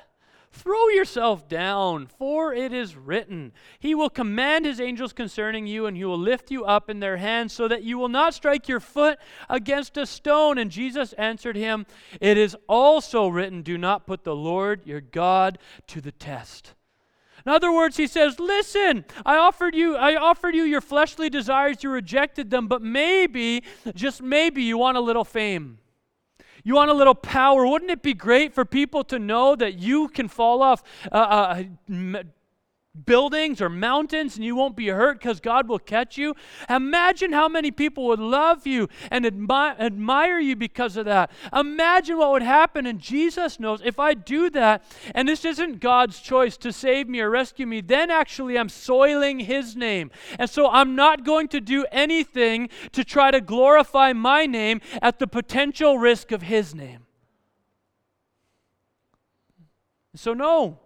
throw 0.53 0.89
yourself 0.89 1.49
down, 1.49 2.07
for 2.07 2.53
it 2.53 2.71
is 2.71 2.97
written, 2.97 3.53
He 3.79 3.95
will 3.95 4.11
command 4.11 4.67
His 4.67 4.79
angels 4.79 5.15
concerning 5.15 5.67
you, 5.67 5.87
and 5.87 5.97
He 5.97 6.05
will 6.05 6.19
lift 6.19 6.51
you 6.51 6.67
up 6.67 6.91
in 6.91 7.01
their 7.01 7.17
hands, 7.17 7.55
so 7.55 7.67
that 7.67 7.83
you 7.83 7.97
will 7.97 8.11
not 8.11 8.35
strike 8.35 8.69
your 8.69 8.81
foot 8.81 9.19
against 9.49 9.97
a 9.97 10.05
stone. 10.05 10.59
And 10.59 10.71
Jesus 10.71 11.15
answered 11.15 11.57
him, 11.57 11.87
It 12.21 12.37
is 12.37 12.55
also 12.69 13.29
written, 13.29 13.63
Do 13.63 13.79
not 13.79 14.07
put 14.07 14.25
the 14.25 14.37
Lord 14.37 14.83
your 14.85 15.01
God 15.01 15.57
to 15.87 16.03
the 16.03 16.13
test. 16.13 16.75
In 17.47 17.53
other 17.53 17.73
words, 17.73 17.97
he 17.97 18.07
says, 18.07 18.39
"Listen, 18.39 19.05
I 19.25 19.37
offered 19.37 19.75
you 19.75 19.97
I 19.97 20.17
offered 20.17 20.55
you 20.55 20.65
your 20.65 20.81
fleshly 20.81 21.31
desires, 21.31 21.83
you 21.83 21.91
rejected 21.91 22.51
them, 22.51 22.69
but 22.69 22.83
maybe, 22.83 23.63
just 23.95 24.23
maybe 24.23 24.63
you 24.63 24.79
want 24.79 24.97
a 24.97 25.01
little 25.01 25.25
fame. 25.25 25.79
You 26.65 26.75
want 26.75 26.91
a 26.91 26.95
little 26.95 27.15
power. 27.15 27.67
Wouldn't 27.67 27.91
it 27.91 28.03
be 28.03 28.15
great 28.15 28.53
for 28.53 28.65
people 28.65 29.05
to 29.05 29.19
know 29.19 29.57
that 29.57 29.79
you 29.79 30.09
can 30.09 30.29
fall 30.29 30.63
off 30.63 30.83
uh, 31.11 31.15
uh, 31.15 32.15
buildings 33.07 33.61
or 33.61 33.69
mountains 33.69 34.37
and 34.37 34.45
you 34.45 34.55
won't 34.55 34.77
be 34.77 34.89
hurt 34.89 35.19
because 35.19 35.41
God 35.41 35.69
will 35.69 35.79
catch 35.79 36.17
you. 36.17 36.35
Imagine 36.69 37.33
how 37.33 37.49
many 37.49 37.71
people 37.71 38.07
would 38.07 38.21
love 38.21 38.67
you 38.67 38.89
and 39.11 39.25
admi- 39.25 39.79
admire 39.79 40.39
you 40.39 40.57
because 40.57 40.97
of 40.97 41.05
that. 41.07 41.31
Imagine 41.53 42.19
what 42.19 42.33
would 42.33 42.43
happen. 42.43 42.87
And 42.87 42.99
Jesus 42.99 43.61
knows 43.61 43.81
if 43.85 43.99
I 43.99 44.15
do 44.15 44.51
that, 44.51 44.85
and 45.15 45.29
this 45.29 45.45
isn't 45.45 45.81
God's 45.81 46.21
choice 46.21 46.57
to 46.59 46.73
save 46.73 47.09
me 47.09 47.21
or 47.21 47.31
rescue 47.31 47.67
me, 47.67 47.81
then 47.81 48.11
actually 48.11 48.59
I'm 48.59 48.69
soiling 48.69 49.41
His 49.41 49.77
name. 49.77 50.11
And 50.39 50.49
so 50.49 50.69
I'm 50.69 50.95
not 50.95 51.25
going 51.25 51.49
to 51.49 51.61
do 51.61 51.87
anything 51.93 52.69
to 52.93 53.05
try 53.05 53.31
to 53.31 53.41
glorify 53.41 54.13
my 54.13 54.47
name 54.47 54.81
at 55.03 55.19
the 55.19 55.27
potential 55.27 55.99
risk 55.99 56.33
of 56.33 56.43
His 56.43 56.75
name. 56.75 57.07
So, 60.15 60.35
no. 60.35 60.81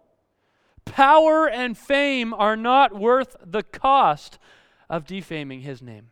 Power 0.84 1.48
and 1.48 1.76
fame 1.76 2.34
are 2.34 2.56
not 2.56 2.94
worth 2.94 3.36
the 3.44 3.62
cost 3.62 4.38
of 4.90 5.06
defaming 5.06 5.62
his 5.62 5.80
name. 5.80 6.08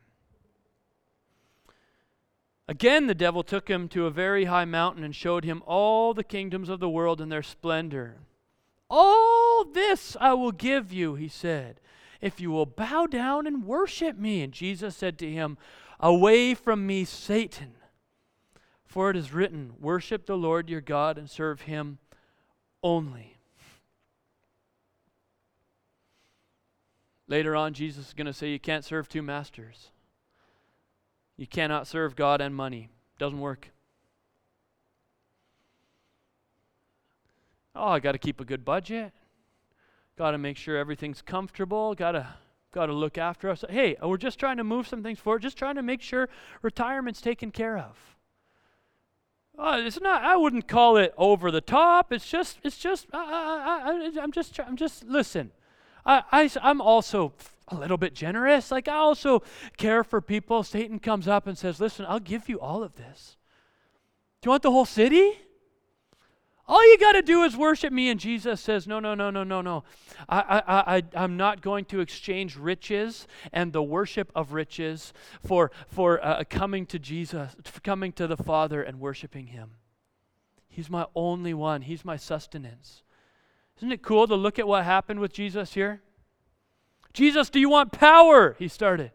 Again, 2.69 3.07
the 3.07 3.15
devil 3.15 3.43
took 3.43 3.69
him 3.69 3.89
to 3.89 4.07
a 4.07 4.11
very 4.11 4.45
high 4.45 4.65
mountain 4.65 5.03
and 5.03 5.15
showed 5.15 5.45
him 5.45 5.63
all 5.67 6.15
the 6.15 6.23
kingdoms 6.23 6.69
of 6.69 6.81
the 6.81 6.89
world 6.89 7.21
and 7.21 7.31
their 7.31 7.43
splendor. 7.43 8.19
All 8.89 9.65
this 9.65 10.17
I 10.21 10.35
will 10.35 10.53
give 10.53 10.93
you, 10.93 11.17
he 11.17 11.29
said, 11.29 11.81
if 12.21 12.41
you 12.41 12.51
will 12.51 12.67
bow 12.67 13.07
down 13.07 13.47
and 13.47 13.65
worship 13.65 14.17
me. 14.17 14.43
And 14.43 14.53
Jesus 14.53 14.97
said 14.97 15.19
to 15.19 15.31
him, 15.31 15.59
Away 15.99 16.55
from 16.55 16.87
me, 16.87 17.05
Satan. 17.05 17.75
For 18.85 19.11
it 19.11 19.17
is 19.17 19.33
written, 19.33 19.75
Worship 19.79 20.27
the 20.27 20.37
Lord 20.37 20.69
your 20.69 20.81
God 20.81 21.19
and 21.19 21.31
serve 21.31 21.63
him 21.63 21.99
only. 22.83 23.39
Later 27.31 27.55
on, 27.55 27.75
Jesus 27.75 28.09
is 28.09 28.13
going 28.13 28.27
to 28.27 28.33
say 28.33 28.51
you 28.51 28.59
can't 28.59 28.85
serve 28.85 29.09
two 29.09 29.23
masters. 29.23 29.93
You 31.37 31.47
cannot 31.47 31.87
serve 31.87 32.17
God 32.17 32.41
and 32.41 32.53
money. 32.53 32.89
Doesn't 33.21 33.39
work. 33.39 33.71
Oh, 37.77 37.87
I 37.87 38.01
got 38.01 38.13
to 38.13 38.19
keep 38.19 38.41
a 38.41 38.45
good 38.45 38.65
budget. 38.65 39.13
Got 40.19 40.33
to 40.33 40.39
make 40.39 40.57
sure 40.57 40.77
everything's 40.77 41.23
comfortable. 41.23 41.95
Got 41.95 42.13
to 42.13 42.27
got 42.73 42.87
to 42.87 42.93
look 42.93 43.17
after 43.17 43.49
us. 43.49 43.65
Hey, 43.71 43.97
we're 44.03 44.17
just 44.17 44.41
trying 44.41 44.57
to 44.57 44.65
move 44.65 44.89
some 44.89 45.05
things 45.05 45.21
forward. 45.21 45.43
Just 45.43 45.57
trying 45.57 45.77
to 45.77 45.83
make 45.83 46.03
sure 46.03 46.29
retirement's 46.63 47.21
taken 47.21 47.53
care 47.53 47.79
of. 47.79 47.97
Oh, 49.57 49.81
it's 49.81 50.01
not. 50.01 50.25
I 50.25 50.35
wouldn't 50.35 50.67
call 50.67 50.97
it 50.97 51.15
over 51.17 51.53
the 51.53 51.61
top. 51.61 52.13
It's 52.13 52.29
just. 52.29 52.59
It's 52.65 52.79
just. 52.79 53.07
I, 53.13 53.19
I, 53.19 54.19
I, 54.19 54.23
I'm 54.23 54.33
just. 54.33 54.59
I'm 54.59 54.77
just. 54.77 55.05
Listen. 55.05 55.53
I, 56.05 56.23
I, 56.31 56.51
I'm 56.63 56.81
also 56.81 57.33
a 57.69 57.77
little 57.77 57.97
bit 57.97 58.15
generous. 58.15 58.71
Like, 58.71 58.89
I 58.89 58.97
also 58.97 59.43
care 59.77 60.03
for 60.03 60.21
people. 60.21 60.63
Satan 60.63 60.99
comes 60.99 61.29
up 61.29 61.47
and 61.47 61.57
says, 61.57 61.81
Listen, 61.81 62.07
I'll 62.09 62.21
give 62.21 62.49
you 62.49 62.61
all 62.61 62.83
of 62.83 62.97
this. 62.97 63.37
Do 64.41 64.49
you 64.49 64.51
want 64.51 64.63
the 64.63 64.71
whole 64.71 64.87
city? 64.87 65.39
All 66.67 66.89
you 66.89 66.99
got 66.99 67.13
to 67.13 67.23
do 67.23 67.43
is 67.43 67.57
worship 67.57 67.93
me. 67.93 68.11
And 68.11 68.21
Jesus 68.21 68.61
says, 68.61 68.87
No, 68.87 69.01
no, 69.01 69.15
no, 69.15 69.31
no, 69.31 69.43
no, 69.43 69.61
no. 69.61 69.85
I, 70.29 70.63
I, 70.67 70.97
I, 70.97 71.03
I'm 71.15 71.37
not 71.37 71.63
going 71.63 71.85
to 71.87 72.01
exchange 72.01 72.57
riches 72.57 73.27
and 73.53 73.73
the 73.73 73.83
worship 73.83 74.31
of 74.35 74.53
riches 74.53 75.13
for, 75.45 75.73
for 75.89 76.25
uh, 76.25 76.45
coming 76.49 76.87
to 76.87 76.99
Jesus, 76.99 77.57
for 77.65 77.81
coming 77.81 78.13
to 78.13 78.27
the 78.27 78.37
Father 78.37 78.83
and 78.83 79.01
worshiping 79.01 79.49
Him. 79.49 79.73
He's 80.69 80.89
my 80.89 81.07
only 81.17 81.55
one, 81.55 81.83
He's 81.83 82.05
my 82.05 82.17
sustenance. 82.17 83.03
Isn't 83.81 83.93
it 83.93 84.03
cool 84.03 84.27
to 84.27 84.35
look 84.35 84.59
at 84.59 84.69
what 84.69 84.85
happened 84.85 85.21
with 85.21 85.33
Jesus 85.33 85.73
here? 85.73 86.03
Jesus, 87.15 87.49
do 87.49 87.59
you 87.59 87.71
want 87.71 87.93
power? 87.93 88.55
He 88.59 88.69
started. 88.69 89.11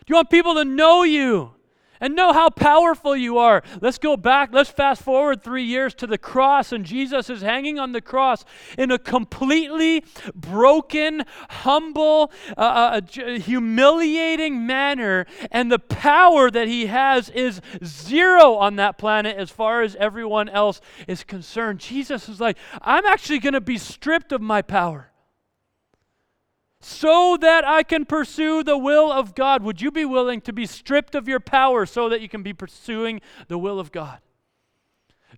Do 0.00 0.06
you 0.08 0.16
want 0.16 0.28
people 0.28 0.54
to 0.54 0.64
know 0.64 1.04
you? 1.04 1.52
And 2.00 2.14
know 2.14 2.32
how 2.32 2.50
powerful 2.50 3.16
you 3.16 3.38
are. 3.38 3.62
Let's 3.80 3.98
go 3.98 4.16
back, 4.16 4.50
let's 4.52 4.70
fast 4.70 5.02
forward 5.02 5.42
three 5.42 5.64
years 5.64 5.94
to 5.96 6.06
the 6.06 6.18
cross, 6.18 6.72
and 6.72 6.84
Jesus 6.84 7.30
is 7.30 7.42
hanging 7.42 7.78
on 7.78 7.92
the 7.92 8.00
cross 8.00 8.44
in 8.76 8.90
a 8.90 8.98
completely 8.98 10.04
broken, 10.34 11.24
humble, 11.50 12.32
uh, 12.56 13.00
uh, 13.00 13.38
humiliating 13.38 14.66
manner, 14.66 15.26
and 15.50 15.70
the 15.70 15.78
power 15.78 16.50
that 16.50 16.68
he 16.68 16.86
has 16.86 17.28
is 17.30 17.60
zero 17.84 18.54
on 18.54 18.76
that 18.76 18.98
planet 18.98 19.36
as 19.36 19.50
far 19.50 19.82
as 19.82 19.96
everyone 19.96 20.48
else 20.48 20.80
is 21.06 21.24
concerned. 21.24 21.80
Jesus 21.80 22.28
is 22.28 22.40
like, 22.40 22.56
I'm 22.82 23.04
actually 23.06 23.38
going 23.38 23.54
to 23.54 23.60
be 23.60 23.78
stripped 23.78 24.32
of 24.32 24.40
my 24.40 24.62
power 24.62 25.10
so 26.80 27.36
that 27.40 27.64
I 27.64 27.82
can 27.82 28.04
pursue 28.04 28.62
the 28.62 28.78
will 28.78 29.10
of 29.10 29.34
God. 29.34 29.62
Would 29.62 29.80
you 29.80 29.90
be 29.90 30.04
willing 30.04 30.40
to 30.42 30.52
be 30.52 30.66
stripped 30.66 31.14
of 31.14 31.26
your 31.28 31.40
power 31.40 31.86
so 31.86 32.08
that 32.08 32.20
you 32.20 32.28
can 32.28 32.42
be 32.42 32.52
pursuing 32.52 33.20
the 33.48 33.58
will 33.58 33.80
of 33.80 33.90
God? 33.90 34.20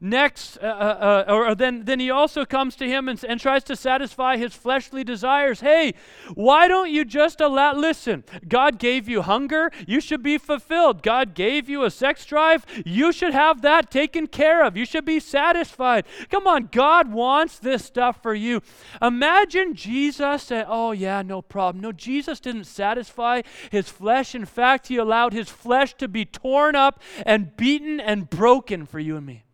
Next, 0.00 0.57
uh, 0.62 0.66
uh, 0.66 1.24
uh, 1.29 1.33
or 1.33 1.55
then, 1.55 1.85
then 1.85 2.00
he 2.00 2.11
also 2.11 2.46
comes 2.46 2.74
to 2.76 2.87
him 2.87 3.07
and, 3.07 3.22
and 3.22 3.38
tries 3.38 3.64
to 3.64 3.76
satisfy 3.76 4.38
his 4.38 4.55
fleshly 4.55 5.05
desires. 5.05 5.61
Hey, 5.61 5.92
why 6.35 6.68
don't 6.68 6.90
you 6.90 7.05
just 7.05 7.40
allow, 7.40 7.74
listen, 7.74 8.24
God 8.48 8.79
gave 8.79 9.11
you 9.11 9.20
hunger, 9.20 9.70
you 9.87 10.00
should 10.00 10.22
be 10.22 10.38
fulfilled. 10.38 11.03
God 11.03 11.35
gave 11.35 11.68
you 11.68 11.85
a 11.85 11.90
sex 11.90 12.24
drive, 12.24 12.64
you 12.87 13.12
should 13.12 13.35
have 13.35 13.61
that 13.61 13.90
taken 13.90 14.26
care 14.26 14.64
of. 14.64 14.74
You 14.74 14.87
should 14.87 15.05
be 15.05 15.20
satisfied. 15.20 16.07
Come 16.31 16.46
on, 16.46 16.70
God 16.72 17.12
wants 17.12 17.59
this 17.59 17.85
stuff 17.85 18.22
for 18.22 18.35
you. 18.35 18.62
Imagine 19.03 19.74
Jesus 19.74 20.44
said, 20.44 20.64
Oh, 20.66 20.92
yeah, 20.92 21.20
no 21.20 21.42
problem. 21.42 21.83
No, 21.83 21.92
Jesus 21.92 22.40
didn't 22.40 22.64
satisfy 22.64 23.42
his 23.70 23.90
flesh. 23.90 24.35
In 24.35 24.46
fact, 24.46 24.87
he 24.87 24.96
allowed 24.96 25.35
his 25.35 25.50
flesh 25.50 25.92
to 25.94 26.09
be 26.09 26.24
torn 26.24 26.74
up 26.74 27.03
and 27.26 27.55
beaten 27.57 28.00
and 28.00 28.31
broken 28.31 28.87
for 28.87 28.98
you 28.98 29.16
and 29.16 29.26
me. 29.26 29.44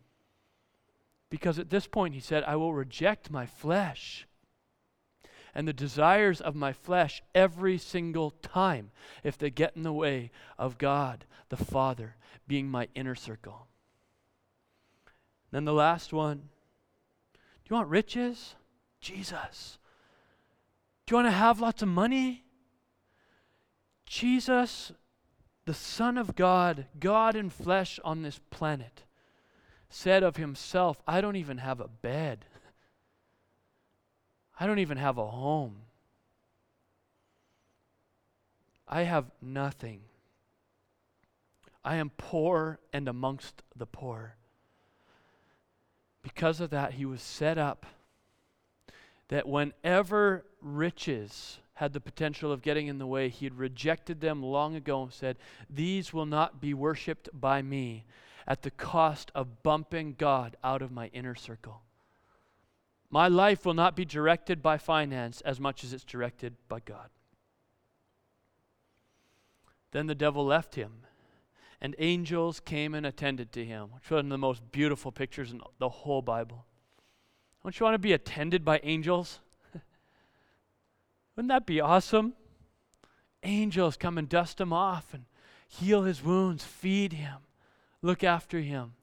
Because 1.29 1.59
at 1.59 1.69
this 1.69 1.87
point, 1.87 2.13
he 2.13 2.19
said, 2.19 2.43
I 2.45 2.55
will 2.55 2.73
reject 2.73 3.29
my 3.29 3.45
flesh 3.45 4.27
and 5.53 5.67
the 5.67 5.73
desires 5.73 6.39
of 6.39 6.55
my 6.55 6.71
flesh 6.71 7.21
every 7.33 7.77
single 7.77 8.29
time 8.29 8.91
if 9.23 9.37
they 9.37 9.49
get 9.49 9.75
in 9.75 9.81
the 9.81 9.91
way 9.91 10.29
of 10.57 10.77
God 10.77 11.25
the 11.49 11.57
Father 11.57 12.15
being 12.47 12.69
my 12.69 12.87
inner 12.93 13.15
circle. 13.15 13.67
Then 15.51 15.65
the 15.65 15.73
last 15.73 16.13
one 16.13 16.49
do 17.33 17.73
you 17.73 17.75
want 17.75 17.89
riches? 17.89 18.55
Jesus. 19.01 19.77
Do 21.05 21.13
you 21.13 21.15
want 21.17 21.27
to 21.27 21.31
have 21.31 21.59
lots 21.59 21.81
of 21.81 21.89
money? 21.89 22.45
Jesus, 24.05 24.93
the 25.65 25.73
Son 25.73 26.17
of 26.17 26.35
God, 26.35 26.85
God 26.97 27.35
in 27.35 27.49
flesh 27.49 27.99
on 28.05 28.21
this 28.21 28.39
planet 28.51 29.03
said 29.89 30.23
of 30.23 30.37
himself, 30.37 31.01
I 31.07 31.21
don't 31.21 31.35
even 31.35 31.59
have 31.59 31.79
a 31.79 31.87
bed. 31.87 32.45
I 34.59 34.67
don't 34.67 34.79
even 34.79 34.97
have 34.97 35.17
a 35.17 35.27
home. 35.27 35.77
I 38.87 39.03
have 39.03 39.31
nothing. 39.41 40.01
I 41.83 41.95
am 41.95 42.11
poor 42.17 42.79
and 42.91 43.07
amongst 43.07 43.61
the 43.75 43.85
poor. 43.85 44.35
Because 46.21 46.59
of 46.59 46.69
that, 46.71 46.93
he 46.93 47.05
was 47.05 47.21
set 47.21 47.57
up 47.57 47.85
that 49.29 49.47
whenever 49.47 50.45
riches 50.61 51.59
had 51.75 51.93
the 51.93 51.99
potential 51.99 52.51
of 52.51 52.61
getting 52.61 52.87
in 52.87 52.97
the 52.97 53.07
way, 53.07 53.29
he 53.29 53.45
had 53.45 53.57
rejected 53.57 54.19
them 54.19 54.41
long 54.41 54.75
ago 54.75 55.03
and 55.03 55.13
said, 55.13 55.37
These 55.69 56.11
will 56.11 56.25
not 56.25 56.59
be 56.59 56.73
worshiped 56.73 57.29
by 57.33 57.61
me 57.61 58.05
at 58.47 58.61
the 58.61 58.71
cost 58.71 59.31
of 59.35 59.61
bumping 59.61 60.15
God 60.17 60.55
out 60.63 60.81
of 60.81 60.91
my 60.91 61.07
inner 61.07 61.35
circle. 61.35 61.81
My 63.09 63.27
life 63.27 63.65
will 63.65 63.73
not 63.73 63.95
be 63.95 64.05
directed 64.05 64.61
by 64.61 64.77
finance 64.77 65.41
as 65.41 65.59
much 65.59 65.83
as 65.83 65.93
it's 65.93 66.03
directed 66.03 66.55
by 66.67 66.79
God. 66.79 67.09
Then 69.91 70.07
the 70.07 70.15
devil 70.15 70.45
left 70.45 70.75
him, 70.75 71.03
and 71.81 71.95
angels 71.99 72.59
came 72.59 72.93
and 72.93 73.05
attended 73.05 73.51
to 73.53 73.65
him, 73.65 73.89
which 73.93 74.09
was 74.09 74.17
one 74.17 74.25
of 74.25 74.29
the 74.29 74.37
most 74.37 74.71
beautiful 74.71 75.11
pictures 75.11 75.51
in 75.51 75.61
the 75.79 75.89
whole 75.89 76.21
Bible. 76.21 76.65
Don't 77.63 77.77
you 77.79 77.83
want 77.83 77.95
to 77.95 77.99
be 77.99 78.13
attended 78.13 78.63
by 78.63 78.79
angels? 78.83 79.39
Wouldn't 81.35 81.49
that 81.49 81.65
be 81.65 81.81
awesome? 81.81 82.33
Angels 83.43 83.97
come 83.97 84.17
and 84.17 84.27
dust 84.27 84.59
him 84.59 84.73
off 84.73 85.13
and 85.13 85.25
heal 85.67 86.03
his 86.03 86.23
wounds, 86.23 86.63
feed 86.63 87.13
him, 87.13 87.37
look 88.01 88.23
after 88.23 88.59
him 88.59 88.93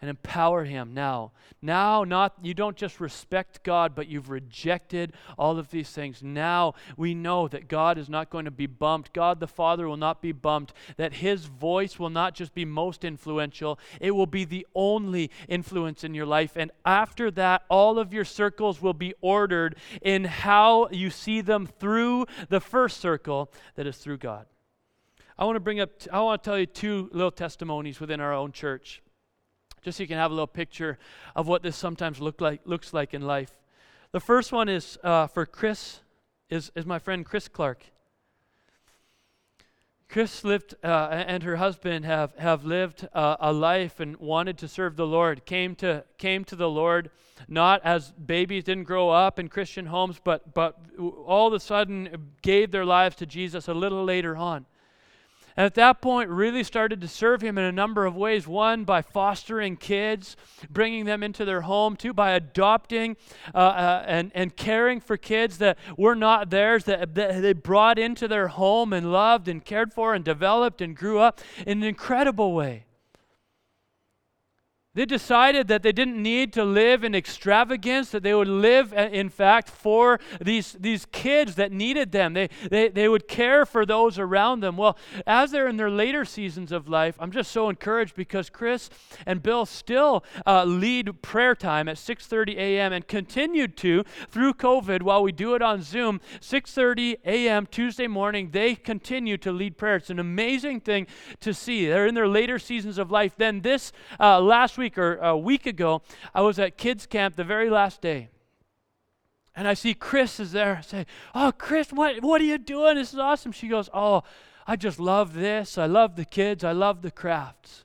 and 0.00 0.10
empower 0.10 0.64
him 0.64 0.92
now. 0.92 1.32
Now, 1.62 2.04
not 2.04 2.34
you 2.42 2.52
don't 2.52 2.76
just 2.76 3.00
respect 3.00 3.62
God, 3.62 3.94
but 3.94 4.08
you've 4.08 4.28
rejected 4.28 5.14
all 5.38 5.58
of 5.58 5.70
these 5.70 5.88
things. 5.90 6.22
Now 6.22 6.74
we 6.98 7.14
know 7.14 7.48
that 7.48 7.66
God 7.66 7.96
is 7.96 8.08
not 8.08 8.28
going 8.28 8.44
to 8.44 8.50
be 8.50 8.66
bumped. 8.66 9.14
God 9.14 9.40
the 9.40 9.46
Father 9.46 9.88
will 9.88 9.96
not 9.96 10.20
be 10.20 10.32
bumped. 10.32 10.74
That 10.98 11.14
his 11.14 11.46
voice 11.46 11.98
will 11.98 12.10
not 12.10 12.34
just 12.34 12.54
be 12.54 12.66
most 12.66 13.04
influential, 13.04 13.78
it 14.00 14.10
will 14.10 14.26
be 14.26 14.44
the 14.44 14.66
only 14.74 15.30
influence 15.48 16.04
in 16.04 16.14
your 16.14 16.26
life. 16.26 16.52
And 16.56 16.70
after 16.84 17.30
that, 17.32 17.62
all 17.70 17.98
of 17.98 18.12
your 18.12 18.24
circles 18.24 18.82
will 18.82 18.94
be 18.94 19.14
ordered 19.22 19.76
in 20.02 20.24
how 20.24 20.88
you 20.90 21.08
see 21.08 21.40
them 21.40 21.66
through 21.66 22.26
the 22.50 22.60
first 22.60 23.00
circle 23.00 23.50
that 23.76 23.86
is 23.86 23.96
through 23.96 24.18
God. 24.18 24.46
I 25.38 25.44
want 25.44 25.56
to 25.56 25.60
bring 25.60 25.80
up, 25.80 25.90
I 26.12 26.20
want 26.20 26.42
to 26.42 26.50
tell 26.50 26.58
you 26.58 26.66
two 26.66 27.10
little 27.12 27.30
testimonies 27.30 28.00
within 28.00 28.20
our 28.20 28.32
own 28.32 28.52
church 28.52 29.02
just 29.86 29.98
so 29.98 30.02
you 30.02 30.08
can 30.08 30.18
have 30.18 30.32
a 30.32 30.34
little 30.34 30.48
picture 30.48 30.98
of 31.36 31.46
what 31.46 31.62
this 31.62 31.76
sometimes 31.76 32.18
look 32.20 32.40
like, 32.40 32.60
looks 32.64 32.92
like 32.92 33.14
in 33.14 33.22
life. 33.22 33.52
The 34.10 34.18
first 34.18 34.50
one 34.50 34.68
is 34.68 34.98
uh, 35.04 35.28
for 35.28 35.46
Chris, 35.46 36.00
is, 36.50 36.72
is 36.74 36.84
my 36.84 36.98
friend 36.98 37.24
Chris 37.24 37.46
Clark. 37.46 37.84
Chris 40.08 40.42
lived 40.42 40.74
uh, 40.82 41.08
and 41.10 41.44
her 41.44 41.56
husband 41.56 42.04
have, 42.04 42.34
have 42.36 42.64
lived 42.64 43.08
uh, 43.12 43.36
a 43.38 43.52
life 43.52 44.00
and 44.00 44.16
wanted 44.16 44.58
to 44.58 44.66
serve 44.66 44.96
the 44.96 45.06
Lord. 45.06 45.44
Came 45.46 45.76
to 45.76 46.04
came 46.18 46.44
to 46.46 46.56
the 46.56 46.68
Lord 46.68 47.10
not 47.46 47.80
as 47.84 48.12
babies 48.12 48.64
didn't 48.64 48.84
grow 48.84 49.10
up 49.10 49.38
in 49.38 49.48
Christian 49.48 49.86
homes, 49.86 50.20
but 50.22 50.54
but 50.54 50.78
all 50.98 51.48
of 51.48 51.52
a 51.52 51.60
sudden 51.60 52.32
gave 52.42 52.70
their 52.70 52.84
lives 52.84 53.16
to 53.16 53.26
Jesus 53.26 53.68
a 53.68 53.74
little 53.74 54.04
later 54.04 54.36
on. 54.36 54.66
And 55.56 55.64
at 55.64 55.74
that 55.74 56.00
point, 56.00 56.28
really 56.30 56.62
started 56.64 57.00
to 57.00 57.08
serve 57.08 57.42
him 57.42 57.58
in 57.58 57.64
a 57.64 57.72
number 57.72 58.06
of 58.06 58.16
ways. 58.16 58.46
One, 58.46 58.84
by 58.84 59.02
fostering 59.02 59.76
kids, 59.76 60.36
bringing 60.70 61.04
them 61.04 61.22
into 61.22 61.44
their 61.44 61.62
home. 61.62 61.96
Two, 61.96 62.12
by 62.12 62.32
adopting 62.32 63.16
uh, 63.54 63.58
uh, 63.58 64.04
and, 64.06 64.32
and 64.34 64.56
caring 64.56 65.00
for 65.00 65.16
kids 65.16 65.58
that 65.58 65.78
were 65.96 66.14
not 66.14 66.50
theirs, 66.50 66.84
that, 66.84 67.14
that 67.14 67.40
they 67.40 67.52
brought 67.52 67.98
into 67.98 68.28
their 68.28 68.48
home 68.48 68.92
and 68.92 69.12
loved 69.12 69.48
and 69.48 69.64
cared 69.64 69.92
for 69.92 70.14
and 70.14 70.24
developed 70.24 70.80
and 70.80 70.96
grew 70.96 71.18
up 71.18 71.40
in 71.66 71.78
an 71.78 71.84
incredible 71.84 72.52
way. 72.52 72.85
They 74.96 75.04
decided 75.04 75.68
that 75.68 75.82
they 75.82 75.92
didn't 75.92 76.20
need 76.20 76.54
to 76.54 76.64
live 76.64 77.04
in 77.04 77.14
extravagance, 77.14 78.08
that 78.12 78.22
they 78.22 78.32
would 78.32 78.48
live, 78.48 78.94
in 78.94 79.28
fact, 79.28 79.68
for 79.68 80.18
these, 80.40 80.72
these 80.80 81.04
kids 81.12 81.56
that 81.56 81.70
needed 81.70 82.12
them. 82.12 82.32
They, 82.32 82.48
they, 82.70 82.88
they 82.88 83.06
would 83.06 83.28
care 83.28 83.66
for 83.66 83.84
those 83.84 84.18
around 84.18 84.60
them. 84.60 84.78
Well, 84.78 84.96
as 85.26 85.50
they're 85.50 85.68
in 85.68 85.76
their 85.76 85.90
later 85.90 86.24
seasons 86.24 86.72
of 86.72 86.88
life, 86.88 87.14
I'm 87.18 87.30
just 87.30 87.50
so 87.50 87.68
encouraged 87.68 88.16
because 88.16 88.48
Chris 88.48 88.88
and 89.26 89.42
Bill 89.42 89.66
still 89.66 90.24
uh, 90.46 90.64
lead 90.64 91.20
prayer 91.20 91.54
time 91.54 91.88
at 91.88 91.96
6.30 91.96 92.56
a.m. 92.56 92.94
and 92.94 93.06
continued 93.06 93.76
to 93.76 94.02
through 94.30 94.54
COVID 94.54 95.02
while 95.02 95.22
we 95.22 95.30
do 95.30 95.54
it 95.54 95.60
on 95.60 95.82
Zoom. 95.82 96.22
6.30 96.40 97.18
a.m. 97.26 97.66
Tuesday 97.66 98.06
morning, 98.06 98.48
they 98.50 98.74
continue 98.74 99.36
to 99.36 99.52
lead 99.52 99.76
prayer. 99.76 99.96
It's 99.96 100.08
an 100.08 100.18
amazing 100.18 100.80
thing 100.80 101.06
to 101.40 101.52
see. 101.52 101.86
They're 101.86 102.06
in 102.06 102.14
their 102.14 102.28
later 102.28 102.58
seasons 102.58 102.96
of 102.96 103.10
life. 103.10 103.34
Then 103.36 103.60
this 103.60 103.92
uh, 104.18 104.40
last 104.40 104.78
week, 104.78 104.85
week 104.86 104.98
or 104.98 105.16
a 105.16 105.36
week 105.36 105.66
ago, 105.66 106.00
I 106.32 106.42
was 106.42 106.60
at 106.60 106.78
kids' 106.78 107.06
camp 107.06 107.34
the 107.34 107.42
very 107.42 107.68
last 107.68 108.00
day. 108.00 108.28
And 109.56 109.66
I 109.66 109.74
see 109.74 109.94
Chris 109.94 110.38
is 110.38 110.52
there. 110.52 110.76
I 110.76 110.80
say, 110.82 111.06
Oh, 111.34 111.52
Chris, 111.56 111.92
what, 111.92 112.22
what 112.22 112.40
are 112.40 112.44
you 112.44 112.58
doing? 112.58 112.94
This 112.94 113.12
is 113.12 113.18
awesome. 113.18 113.50
She 113.50 113.66
goes, 113.66 113.90
Oh, 113.92 114.22
I 114.64 114.76
just 114.76 115.00
love 115.00 115.34
this. 115.34 115.76
I 115.76 115.86
love 115.86 116.14
the 116.14 116.24
kids. 116.24 116.62
I 116.62 116.70
love 116.70 117.02
the 117.02 117.10
crafts. 117.10 117.84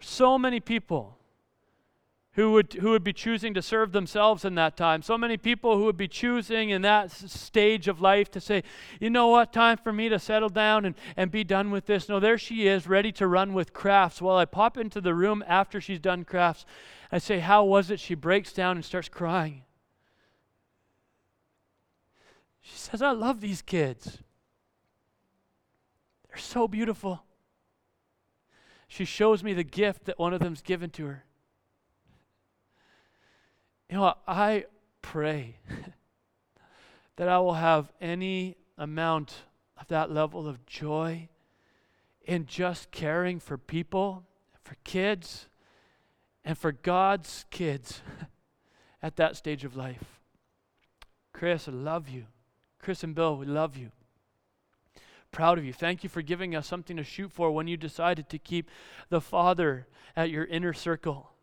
So 0.00 0.38
many 0.38 0.58
people 0.60 1.18
who 2.34 2.50
would, 2.50 2.72
who 2.74 2.90
would 2.90 3.04
be 3.04 3.12
choosing 3.12 3.54
to 3.54 3.62
serve 3.62 3.92
themselves 3.92 4.44
in 4.44 4.56
that 4.56 4.76
time. 4.76 5.02
So 5.02 5.16
many 5.16 5.36
people 5.36 5.76
who 5.76 5.84
would 5.84 5.96
be 5.96 6.08
choosing 6.08 6.70
in 6.70 6.82
that 6.82 7.12
stage 7.12 7.86
of 7.86 8.00
life 8.00 8.28
to 8.32 8.40
say, 8.40 8.64
you 8.98 9.08
know 9.08 9.28
what, 9.28 9.52
time 9.52 9.76
for 9.76 9.92
me 9.92 10.08
to 10.08 10.18
settle 10.18 10.48
down 10.48 10.84
and, 10.84 10.96
and 11.16 11.30
be 11.30 11.44
done 11.44 11.70
with 11.70 11.86
this. 11.86 12.08
No, 12.08 12.18
there 12.18 12.36
she 12.36 12.66
is, 12.66 12.88
ready 12.88 13.12
to 13.12 13.28
run 13.28 13.54
with 13.54 13.72
crafts. 13.72 14.20
Well, 14.20 14.36
I 14.36 14.46
pop 14.46 14.76
into 14.76 15.00
the 15.00 15.14
room 15.14 15.44
after 15.46 15.80
she's 15.80 16.00
done 16.00 16.24
crafts. 16.24 16.66
I 17.12 17.18
say, 17.18 17.38
How 17.38 17.62
was 17.64 17.90
it? 17.90 18.00
She 18.00 18.16
breaks 18.16 18.52
down 18.52 18.76
and 18.76 18.84
starts 18.84 19.08
crying. 19.08 19.62
She 22.60 22.76
says, 22.76 23.00
I 23.00 23.12
love 23.12 23.40
these 23.40 23.62
kids. 23.62 24.18
They're 26.28 26.38
so 26.38 26.66
beautiful. 26.66 27.22
She 28.88 29.04
shows 29.04 29.44
me 29.44 29.52
the 29.52 29.62
gift 29.62 30.06
that 30.06 30.18
one 30.18 30.34
of 30.34 30.40
them's 30.40 30.62
given 30.62 30.90
to 30.90 31.06
her. 31.06 31.24
You 33.88 33.96
know, 33.96 34.14
I 34.26 34.64
pray 35.02 35.56
that 37.16 37.28
I 37.28 37.38
will 37.38 37.54
have 37.54 37.92
any 38.00 38.56
amount 38.78 39.34
of 39.78 39.88
that 39.88 40.10
level 40.10 40.48
of 40.48 40.64
joy 40.66 41.28
in 42.22 42.46
just 42.46 42.90
caring 42.90 43.38
for 43.38 43.58
people, 43.58 44.24
for 44.62 44.76
kids, 44.84 45.48
and 46.44 46.56
for 46.56 46.72
God's 46.72 47.44
kids 47.50 48.00
at 49.02 49.16
that 49.16 49.36
stage 49.36 49.64
of 49.64 49.76
life. 49.76 50.20
Chris, 51.32 51.68
I 51.68 51.72
love 51.72 52.08
you. 52.08 52.24
Chris 52.80 53.04
and 53.04 53.14
Bill, 53.14 53.36
we 53.36 53.46
love 53.46 53.76
you. 53.76 53.90
Proud 55.30 55.58
of 55.58 55.64
you. 55.64 55.72
Thank 55.72 56.02
you 56.02 56.08
for 56.08 56.22
giving 56.22 56.54
us 56.54 56.66
something 56.66 56.96
to 56.96 57.04
shoot 57.04 57.32
for 57.32 57.50
when 57.50 57.66
you 57.66 57.76
decided 57.76 58.28
to 58.30 58.38
keep 58.38 58.70
the 59.08 59.20
Father 59.20 59.86
at 60.16 60.30
your 60.30 60.44
inner 60.44 60.72
circle 60.72 61.33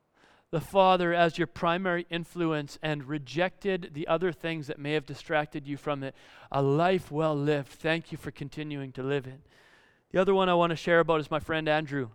the 0.52 0.60
Father 0.60 1.14
as 1.14 1.38
your 1.38 1.48
primary 1.48 2.06
influence 2.10 2.78
and 2.84 3.06
rejected 3.06 3.92
the 3.94 4.06
other 4.08 4.34
things 4.34 4.68
that 4.68 4.78
may 4.78 4.92
have 4.92 5.06
distracted 5.06 5.66
you 5.66 5.78
from 5.78 6.04
it. 6.04 6.14
A 6.52 6.62
life 6.62 7.10
well 7.10 7.36
lived. 7.36 7.70
Thank 7.70 8.12
you 8.12 8.18
for 8.18 8.32
continuing 8.32 8.92
to 8.94 9.04
live 9.04 9.26
it. 9.28 9.40
The 10.12 10.20
other 10.20 10.36
one 10.36 10.50
I 10.50 10.54
want 10.54 10.72
to 10.72 10.76
share 10.76 11.00
about 11.00 11.22
is 11.22 11.32
my 11.32 11.40
friend 11.40 11.70
Andrew. 11.70 12.10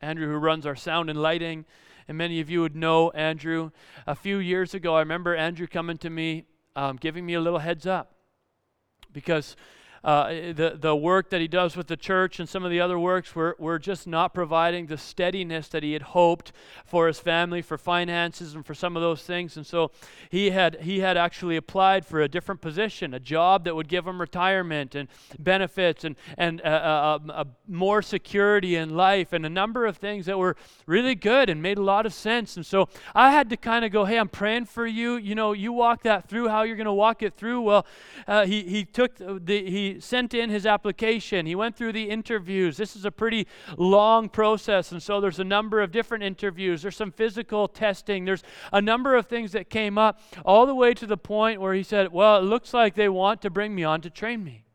Andrew, 0.00 0.26
who 0.26 0.38
runs 0.38 0.66
our 0.66 0.74
sound 0.74 1.08
and 1.08 1.22
lighting. 1.22 1.64
And 2.08 2.18
many 2.18 2.40
of 2.40 2.50
you 2.50 2.62
would 2.62 2.74
know 2.74 3.10
Andrew. 3.10 3.70
A 4.08 4.16
few 4.16 4.38
years 4.38 4.74
ago, 4.74 4.96
I 4.96 5.00
remember 5.00 5.36
Andrew 5.36 5.68
coming 5.68 5.98
to 5.98 6.10
me, 6.10 6.44
um, 6.74 6.96
giving 6.96 7.24
me 7.24 7.34
a 7.34 7.40
little 7.40 7.60
heads 7.60 7.86
up 7.86 8.12
because 9.12 9.56
uh, 10.06 10.28
the, 10.52 10.78
the 10.80 10.94
work 10.94 11.30
that 11.30 11.40
he 11.40 11.48
does 11.48 11.76
with 11.76 11.88
the 11.88 11.96
church 11.96 12.38
and 12.38 12.48
some 12.48 12.64
of 12.64 12.70
the 12.70 12.80
other 12.80 12.96
works 12.96 13.34
were, 13.34 13.56
were 13.58 13.76
just 13.76 14.06
not 14.06 14.32
providing 14.32 14.86
the 14.86 14.96
steadiness 14.96 15.66
that 15.66 15.82
he 15.82 15.94
had 15.94 16.02
hoped 16.02 16.52
for 16.84 17.08
his 17.08 17.18
family, 17.18 17.60
for 17.60 17.76
finances, 17.76 18.54
and 18.54 18.64
for 18.64 18.72
some 18.72 18.94
of 18.94 19.02
those 19.02 19.24
things. 19.24 19.56
And 19.56 19.66
so 19.66 19.90
he 20.30 20.50
had, 20.50 20.80
he 20.82 21.00
had 21.00 21.16
actually 21.16 21.56
applied 21.56 22.06
for 22.06 22.20
a 22.20 22.28
different 22.28 22.60
position, 22.60 23.14
a 23.14 23.18
job 23.18 23.64
that 23.64 23.74
would 23.74 23.88
give 23.88 24.06
him 24.06 24.20
retirement 24.20 24.94
and 24.94 25.08
benefits 25.40 26.04
and, 26.04 26.14
and 26.38 26.60
uh, 26.62 26.64
uh, 26.64 27.18
uh, 27.32 27.44
more 27.66 28.00
security 28.00 28.76
in 28.76 28.90
life 28.96 29.32
and 29.32 29.44
a 29.44 29.50
number 29.50 29.86
of 29.86 29.96
things 29.96 30.26
that 30.26 30.38
were 30.38 30.54
really 30.86 31.16
good 31.16 31.50
and 31.50 31.60
made 31.60 31.78
a 31.78 31.82
lot 31.82 32.06
of 32.06 32.14
sense. 32.14 32.56
And 32.56 32.64
so 32.64 32.88
I 33.12 33.32
had 33.32 33.50
to 33.50 33.56
kind 33.56 33.84
of 33.84 33.90
go, 33.90 34.04
hey, 34.04 34.20
I'm 34.20 34.28
praying 34.28 34.66
for 34.66 34.86
you. 34.86 35.16
You 35.16 35.34
know, 35.34 35.52
you 35.52 35.72
walk 35.72 36.04
that 36.04 36.28
through, 36.28 36.48
how 36.48 36.62
you're 36.62 36.76
going 36.76 36.84
to 36.84 36.92
walk 36.92 37.24
it 37.24 37.34
through. 37.34 37.62
Well, 37.62 37.84
uh, 38.28 38.46
he, 38.46 38.62
he 38.62 38.84
took 38.84 39.16
the, 39.16 39.68
he 39.68 39.95
sent 40.00 40.34
in 40.34 40.50
his 40.50 40.66
application. 40.66 41.46
He 41.46 41.54
went 41.54 41.76
through 41.76 41.92
the 41.92 42.10
interviews. 42.10 42.76
This 42.76 42.96
is 42.96 43.04
a 43.04 43.10
pretty 43.10 43.46
long 43.76 44.28
process, 44.28 44.92
and 44.92 45.02
so 45.02 45.20
there's 45.20 45.38
a 45.38 45.44
number 45.44 45.80
of 45.80 45.92
different 45.92 46.24
interviews. 46.24 46.82
There's 46.82 46.96
some 46.96 47.12
physical 47.12 47.68
testing. 47.68 48.24
There's 48.24 48.42
a 48.72 48.82
number 48.82 49.14
of 49.14 49.26
things 49.26 49.52
that 49.52 49.70
came 49.70 49.98
up, 49.98 50.20
all 50.44 50.66
the 50.66 50.74
way 50.74 50.94
to 50.94 51.06
the 51.06 51.16
point 51.16 51.60
where 51.60 51.74
he 51.74 51.82
said, 51.82 52.12
Well, 52.12 52.38
it 52.38 52.42
looks 52.42 52.74
like 52.74 52.94
they 52.94 53.08
want 53.08 53.42
to 53.42 53.50
bring 53.50 53.74
me 53.74 53.84
on 53.84 54.00
to 54.02 54.10
train 54.10 54.44
me. 54.44 54.65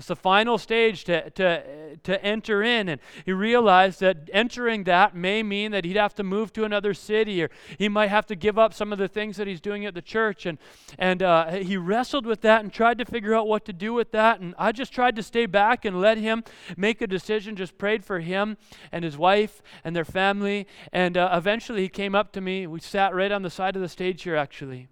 It's 0.00 0.06
the 0.06 0.16
final 0.16 0.56
stage 0.56 1.04
to, 1.04 1.28
to, 1.28 1.94
to 2.04 2.24
enter 2.24 2.62
in. 2.62 2.88
And 2.88 3.02
he 3.26 3.34
realized 3.34 4.00
that 4.00 4.30
entering 4.32 4.84
that 4.84 5.14
may 5.14 5.42
mean 5.42 5.72
that 5.72 5.84
he'd 5.84 5.98
have 5.98 6.14
to 6.14 6.22
move 6.22 6.54
to 6.54 6.64
another 6.64 6.94
city 6.94 7.42
or 7.42 7.50
he 7.76 7.86
might 7.86 8.06
have 8.06 8.24
to 8.28 8.34
give 8.34 8.58
up 8.58 8.72
some 8.72 8.94
of 8.94 8.98
the 8.98 9.08
things 9.08 9.36
that 9.36 9.46
he's 9.46 9.60
doing 9.60 9.84
at 9.84 9.92
the 9.92 10.00
church. 10.00 10.46
And, 10.46 10.56
and 10.98 11.22
uh, 11.22 11.50
he 11.50 11.76
wrestled 11.76 12.24
with 12.24 12.40
that 12.40 12.62
and 12.62 12.72
tried 12.72 12.96
to 12.96 13.04
figure 13.04 13.34
out 13.34 13.46
what 13.46 13.66
to 13.66 13.74
do 13.74 13.92
with 13.92 14.10
that. 14.12 14.40
And 14.40 14.54
I 14.56 14.72
just 14.72 14.90
tried 14.90 15.16
to 15.16 15.22
stay 15.22 15.44
back 15.44 15.84
and 15.84 16.00
let 16.00 16.16
him 16.16 16.44
make 16.78 17.02
a 17.02 17.06
decision, 17.06 17.54
just 17.54 17.76
prayed 17.76 18.02
for 18.02 18.20
him 18.20 18.56
and 18.90 19.04
his 19.04 19.18
wife 19.18 19.60
and 19.84 19.94
their 19.94 20.06
family. 20.06 20.66
And 20.94 21.18
uh, 21.18 21.28
eventually 21.34 21.82
he 21.82 21.88
came 21.90 22.14
up 22.14 22.32
to 22.32 22.40
me. 22.40 22.66
We 22.66 22.80
sat 22.80 23.14
right 23.14 23.30
on 23.30 23.42
the 23.42 23.50
side 23.50 23.76
of 23.76 23.82
the 23.82 23.88
stage 23.90 24.22
here, 24.22 24.36
actually. 24.36 24.88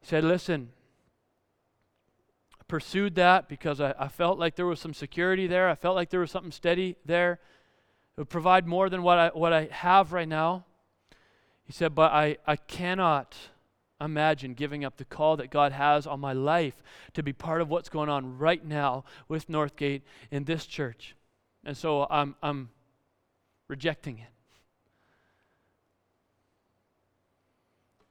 He 0.00 0.06
said, 0.08 0.24
Listen, 0.24 0.70
pursued 2.68 3.14
that 3.16 3.48
because 3.48 3.80
I, 3.80 3.94
I, 3.98 4.08
felt 4.08 4.38
like 4.38 4.54
there 4.54 4.66
was 4.66 4.78
some 4.78 4.94
security 4.94 5.46
there. 5.46 5.68
I 5.68 5.74
felt 5.74 5.96
like 5.96 6.10
there 6.10 6.20
was 6.20 6.30
something 6.30 6.52
steady 6.52 6.96
there. 7.04 7.40
It 8.16 8.20
would 8.20 8.28
provide 8.28 8.66
more 8.66 8.90
than 8.90 9.02
what 9.02 9.18
I, 9.18 9.28
what 9.28 9.52
I 9.52 9.68
have 9.72 10.12
right 10.12 10.28
now. 10.28 10.64
He 11.64 11.72
said, 11.72 11.94
But 11.94 12.12
I, 12.12 12.36
I 12.46 12.56
cannot 12.56 13.34
imagine 14.00 14.54
giving 14.54 14.84
up 14.84 14.96
the 14.96 15.04
call 15.04 15.36
that 15.38 15.50
God 15.50 15.72
has 15.72 16.06
on 16.06 16.20
my 16.20 16.32
life 16.32 16.82
to 17.14 17.22
be 17.22 17.32
part 17.32 17.60
of 17.60 17.68
what's 17.68 17.88
going 17.88 18.08
on 18.08 18.38
right 18.38 18.64
now 18.64 19.04
with 19.26 19.48
Northgate 19.48 20.02
in 20.30 20.44
this 20.44 20.66
church. 20.66 21.16
And 21.64 21.76
so 21.76 22.06
I'm, 22.10 22.36
I'm 22.42 22.70
rejecting 23.66 24.18
it. 24.18 24.28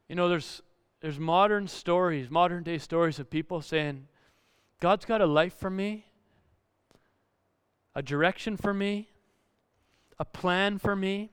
You 0.10 0.16
know, 0.16 0.30
there's, 0.30 0.62
there's 1.02 1.20
modern 1.20 1.68
stories, 1.68 2.30
modern 2.30 2.64
day 2.64 2.78
stories 2.78 3.20
of 3.20 3.30
people 3.30 3.62
saying, 3.62 4.08
God's 4.80 5.06
got 5.06 5.22
a 5.22 5.26
life 5.26 5.54
for 5.54 5.70
me, 5.70 6.06
a 7.96 8.04
direction 8.04 8.58
for 8.58 8.74
me, 8.74 9.10
a 10.20 10.26
plan 10.26 10.78
for 10.78 10.96
me. 10.96 11.32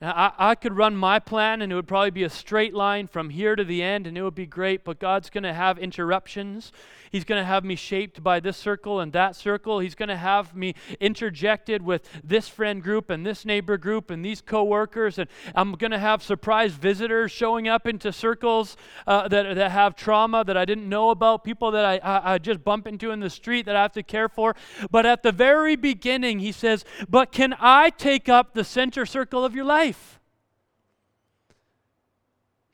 Now, 0.00 0.12
I, 0.12 0.50
I 0.50 0.54
could 0.54 0.78
run 0.78 0.96
my 0.96 1.18
plan 1.18 1.60
and 1.60 1.70
it 1.70 1.74
would 1.74 1.86
probably 1.86 2.10
be 2.10 2.22
a 2.22 2.30
straight 2.30 2.72
line 2.72 3.06
from 3.06 3.28
here 3.28 3.54
to 3.54 3.64
the 3.64 3.82
end 3.82 4.06
and 4.06 4.16
it 4.16 4.22
would 4.22 4.34
be 4.34 4.46
great, 4.46 4.82
but 4.82 4.98
God's 4.98 5.28
going 5.28 5.44
to 5.44 5.52
have 5.52 5.78
interruptions. 5.78 6.72
He's 7.10 7.24
going 7.24 7.40
to 7.40 7.44
have 7.44 7.64
me 7.64 7.74
shaped 7.74 8.22
by 8.22 8.40
this 8.40 8.56
circle 8.56 9.00
and 9.00 9.12
that 9.12 9.36
circle. 9.36 9.80
He's 9.80 9.94
going 9.94 10.08
to 10.08 10.16
have 10.16 10.54
me 10.54 10.74
interjected 11.00 11.82
with 11.82 12.08
this 12.24 12.48
friend 12.48 12.82
group 12.82 13.10
and 13.10 13.26
this 13.26 13.44
neighbor 13.44 13.76
group 13.76 14.10
and 14.10 14.24
these 14.24 14.40
coworkers. 14.40 15.18
And 15.18 15.28
I'm 15.54 15.72
going 15.72 15.90
to 15.90 15.98
have 15.98 16.22
surprise 16.22 16.72
visitors 16.72 17.30
showing 17.30 17.68
up 17.68 17.86
into 17.86 18.12
circles 18.12 18.76
uh, 19.06 19.28
that, 19.28 19.56
that 19.56 19.70
have 19.70 19.96
trauma 19.96 20.44
that 20.44 20.56
I 20.56 20.64
didn't 20.64 20.88
know 20.88 21.10
about, 21.10 21.44
people 21.44 21.72
that 21.72 21.84
I, 21.84 21.96
I, 21.98 22.34
I 22.34 22.38
just 22.38 22.64
bump 22.64 22.86
into 22.86 23.10
in 23.10 23.20
the 23.20 23.28
street 23.28 23.66
that 23.66 23.76
I 23.76 23.82
have 23.82 23.92
to 23.92 24.02
care 24.02 24.28
for. 24.30 24.54
But 24.90 25.04
at 25.04 25.22
the 25.22 25.32
very 25.32 25.76
beginning, 25.76 26.38
he 26.38 26.52
says, 26.52 26.84
But 27.08 27.32
can 27.32 27.54
I 27.58 27.90
take 27.90 28.28
up 28.30 28.54
the 28.54 28.64
center 28.64 29.04
circle 29.04 29.44
of 29.44 29.54
your 29.54 29.64
life? 29.64 29.89
life. 29.90 30.19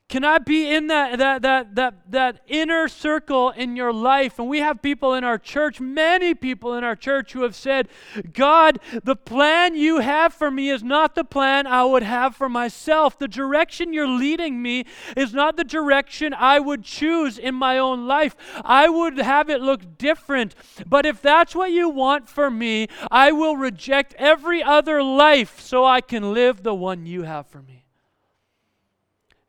Can 0.09 0.25
I 0.25 0.39
be 0.39 0.73
in 0.73 0.87
that, 0.87 1.19
that, 1.19 1.43
that, 1.43 1.75
that, 1.75 2.13
that 2.13 2.41
inner 2.47 2.87
circle 2.87 3.51
in 3.51 3.75
your 3.75 3.93
life? 3.93 4.39
And 4.39 4.49
we 4.49 4.61
have 4.61 4.81
people 4.81 5.15
in 5.15 5.25
our 5.25 5.37
church, 5.37 5.81
many 5.81 6.33
people 6.33 6.75
in 6.75 6.85
our 6.85 6.95
church, 6.95 7.33
who 7.33 7.43
have 7.43 7.57
said, 7.57 7.89
God, 8.33 8.79
the 9.03 9.17
plan 9.17 9.75
you 9.75 9.99
have 9.99 10.33
for 10.33 10.49
me 10.49 10.71
is 10.71 10.85
not 10.85 11.17
the 11.17 11.25
plan 11.25 11.67
I 11.67 11.85
would 11.85 12.05
have 12.05 12.37
for 12.37 12.49
myself. 12.49 13.19
The 13.19 13.27
direction 13.27 13.93
you're 13.93 14.07
leading 14.07 14.63
me 14.63 14.85
is 15.17 15.35
not 15.35 15.57
the 15.57 15.65
direction 15.65 16.33
I 16.33 16.61
would 16.61 16.85
choose 16.85 17.37
in 17.37 17.57
my 17.57 17.77
own 17.77 18.07
life. 18.07 18.37
I 18.65 18.89
would 18.89 19.19
have 19.19 19.51
it 19.51 19.61
look 19.61 19.99
different. 19.99 20.55
But 20.87 21.05
if 21.05 21.21
that's 21.21 21.53
what 21.53 21.73
you 21.73 21.89
want 21.89 22.29
for 22.29 22.49
me, 22.49 22.87
I 23.11 23.33
will 23.33 23.57
reject 23.57 24.15
every 24.19 24.63
other 24.63 25.03
life 25.03 25.59
so 25.59 25.85
I 25.85 26.01
can 26.01 26.33
live 26.33 26.63
the 26.63 26.77
one 26.77 27.07
you 27.07 27.23
have 27.23 27.49
for 27.49 27.61
me. 27.61 27.86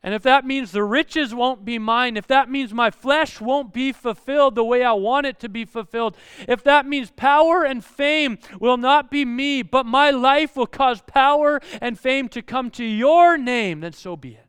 And 0.08 0.14
if 0.14 0.22
that 0.22 0.46
means 0.46 0.72
the 0.72 0.84
riches 0.84 1.34
won't 1.34 1.66
be 1.66 1.78
mine, 1.78 2.16
if 2.16 2.26
that 2.28 2.48
means 2.48 2.72
my 2.72 2.90
flesh 2.90 3.42
won't 3.42 3.74
be 3.74 3.92
fulfilled 3.92 4.54
the 4.54 4.64
way 4.64 4.82
I 4.82 4.94
want 4.94 5.26
it 5.26 5.38
to 5.40 5.50
be 5.50 5.66
fulfilled, 5.66 6.16
if 6.48 6.64
that 6.64 6.86
means 6.86 7.10
power 7.10 7.62
and 7.62 7.84
fame 7.84 8.38
will 8.58 8.78
not 8.78 9.10
be 9.10 9.26
me, 9.26 9.60
but 9.60 9.84
my 9.84 10.10
life 10.10 10.56
will 10.56 10.66
cause 10.66 11.02
power 11.02 11.60
and 11.82 12.00
fame 12.00 12.30
to 12.30 12.40
come 12.40 12.70
to 12.70 12.84
your 12.86 13.36
name, 13.36 13.80
then 13.80 13.92
so 13.92 14.16
be 14.16 14.30
it. 14.30 14.46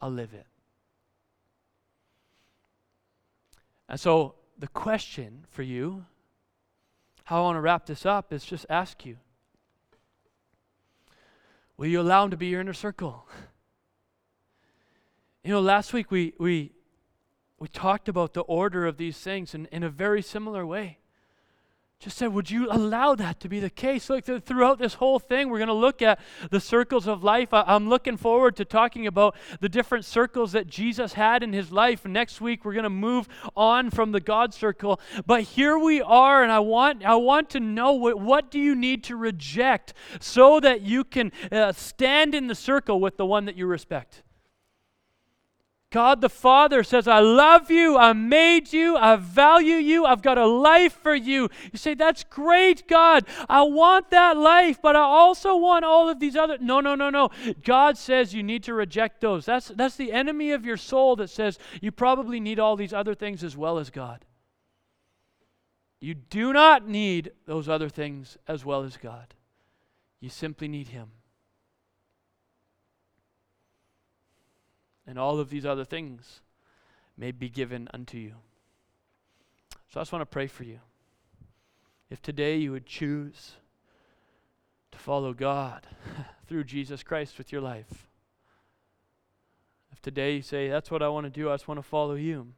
I'll 0.00 0.08
live 0.08 0.32
it. 0.32 0.46
And 3.86 4.00
so 4.00 4.36
the 4.58 4.68
question 4.68 5.44
for 5.50 5.62
you, 5.62 6.06
how 7.24 7.40
I 7.40 7.42
want 7.42 7.56
to 7.56 7.60
wrap 7.60 7.84
this 7.84 8.06
up, 8.06 8.32
is 8.32 8.46
just 8.46 8.64
ask 8.70 9.04
you 9.04 9.18
Will 11.76 11.88
you 11.88 12.00
allow 12.00 12.24
him 12.24 12.30
to 12.30 12.38
be 12.38 12.46
your 12.46 12.62
inner 12.62 12.72
circle? 12.72 13.28
You 15.48 15.54
know, 15.54 15.60
last 15.62 15.94
week 15.94 16.10
we, 16.10 16.34
we, 16.38 16.72
we 17.58 17.68
talked 17.68 18.06
about 18.06 18.34
the 18.34 18.42
order 18.42 18.84
of 18.84 18.98
these 18.98 19.16
things 19.16 19.54
in, 19.54 19.64
in 19.72 19.82
a 19.82 19.88
very 19.88 20.20
similar 20.20 20.66
way. 20.66 20.98
Just 21.98 22.18
said, 22.18 22.34
would 22.34 22.50
you 22.50 22.70
allow 22.70 23.14
that 23.14 23.40
to 23.40 23.48
be 23.48 23.58
the 23.58 23.70
case? 23.70 24.10
Look, 24.10 24.26
throughout 24.26 24.78
this 24.78 24.92
whole 24.92 25.18
thing, 25.18 25.48
we're 25.48 25.56
going 25.56 25.68
to 25.68 25.72
look 25.72 26.02
at 26.02 26.20
the 26.50 26.60
circles 26.60 27.08
of 27.08 27.24
life. 27.24 27.54
I, 27.54 27.64
am 27.74 27.88
looking 27.88 28.18
forward 28.18 28.56
to 28.56 28.66
talking 28.66 29.06
about 29.06 29.36
the 29.58 29.70
different 29.70 30.04
circles 30.04 30.52
that 30.52 30.66
Jesus 30.66 31.14
had 31.14 31.42
in 31.42 31.54
his 31.54 31.72
life. 31.72 32.04
Next 32.04 32.42
week, 32.42 32.66
we're 32.66 32.74
going 32.74 32.82
to 32.82 32.90
move 32.90 33.26
on 33.56 33.88
from 33.88 34.12
the 34.12 34.20
God 34.20 34.52
circle. 34.52 35.00
But 35.24 35.44
here 35.44 35.78
we 35.78 36.02
are, 36.02 36.42
and 36.42 36.52
I 36.52 36.58
want, 36.58 37.06
I 37.06 37.14
want 37.14 37.48
to 37.50 37.60
know 37.60 37.92
what, 37.92 38.20
what 38.20 38.50
do 38.50 38.60
you 38.60 38.74
need 38.74 39.02
to 39.04 39.16
reject 39.16 39.94
so 40.20 40.60
that 40.60 40.82
you 40.82 41.04
can 41.04 41.32
uh, 41.50 41.72
stand 41.72 42.34
in 42.34 42.48
the 42.48 42.54
circle 42.54 43.00
with 43.00 43.16
the 43.16 43.24
one 43.24 43.46
that 43.46 43.56
you 43.56 43.66
respect? 43.66 44.24
God 45.90 46.20
the 46.20 46.28
Father 46.28 46.82
says, 46.82 47.08
I 47.08 47.20
love 47.20 47.70
you, 47.70 47.96
I 47.96 48.12
made 48.12 48.74
you, 48.74 48.96
I 48.98 49.16
value 49.16 49.76
you, 49.76 50.04
I've 50.04 50.20
got 50.20 50.36
a 50.36 50.46
life 50.46 50.92
for 50.92 51.14
you. 51.14 51.48
You 51.72 51.78
say, 51.78 51.94
That's 51.94 52.24
great, 52.24 52.86
God. 52.86 53.24
I 53.48 53.62
want 53.62 54.10
that 54.10 54.36
life, 54.36 54.82
but 54.82 54.96
I 54.96 55.00
also 55.00 55.56
want 55.56 55.86
all 55.86 56.10
of 56.10 56.20
these 56.20 56.36
other. 56.36 56.58
No, 56.60 56.80
no, 56.80 56.94
no, 56.94 57.08
no. 57.08 57.30
God 57.64 57.96
says 57.96 58.34
you 58.34 58.42
need 58.42 58.64
to 58.64 58.74
reject 58.74 59.22
those. 59.22 59.46
That's, 59.46 59.68
that's 59.68 59.96
the 59.96 60.12
enemy 60.12 60.50
of 60.50 60.66
your 60.66 60.76
soul 60.76 61.16
that 61.16 61.30
says 61.30 61.58
you 61.80 61.90
probably 61.90 62.38
need 62.38 62.58
all 62.58 62.76
these 62.76 62.92
other 62.92 63.14
things 63.14 63.42
as 63.42 63.56
well 63.56 63.78
as 63.78 63.88
God. 63.88 64.26
You 66.00 66.14
do 66.14 66.52
not 66.52 66.86
need 66.86 67.32
those 67.46 67.66
other 67.66 67.88
things 67.88 68.36
as 68.46 68.62
well 68.62 68.84
as 68.84 68.98
God, 68.98 69.34
you 70.20 70.28
simply 70.28 70.68
need 70.68 70.88
Him. 70.88 71.12
And 75.08 75.18
all 75.18 75.40
of 75.40 75.48
these 75.48 75.64
other 75.64 75.86
things 75.86 76.42
may 77.16 77.32
be 77.32 77.48
given 77.48 77.88
unto 77.94 78.18
you. 78.18 78.34
So 79.88 79.98
I 79.98 80.02
just 80.02 80.12
want 80.12 80.20
to 80.20 80.26
pray 80.26 80.46
for 80.46 80.64
you. 80.64 80.80
If 82.10 82.20
today 82.20 82.58
you 82.58 82.72
would 82.72 82.84
choose 82.84 83.52
to 84.92 84.98
follow 84.98 85.32
God 85.32 85.86
through 86.46 86.64
Jesus 86.64 87.02
Christ 87.02 87.38
with 87.38 87.50
your 87.50 87.62
life, 87.62 88.06
if 89.90 90.02
today 90.02 90.36
you 90.36 90.42
say, 90.42 90.68
That's 90.68 90.90
what 90.90 91.02
I 91.02 91.08
want 91.08 91.24
to 91.24 91.30
do, 91.30 91.50
I 91.50 91.54
just 91.54 91.66
want 91.66 91.78
to 91.78 91.82
follow 91.82 92.14
you. 92.14 92.48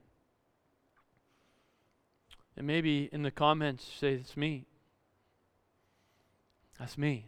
And 2.57 2.67
maybe 2.67 3.09
in 3.13 3.23
the 3.23 3.31
comments 3.31 3.89
say, 3.99 4.15
It's 4.15 4.37
me. 4.37 4.67
That's 6.81 6.99
me. 6.99 7.27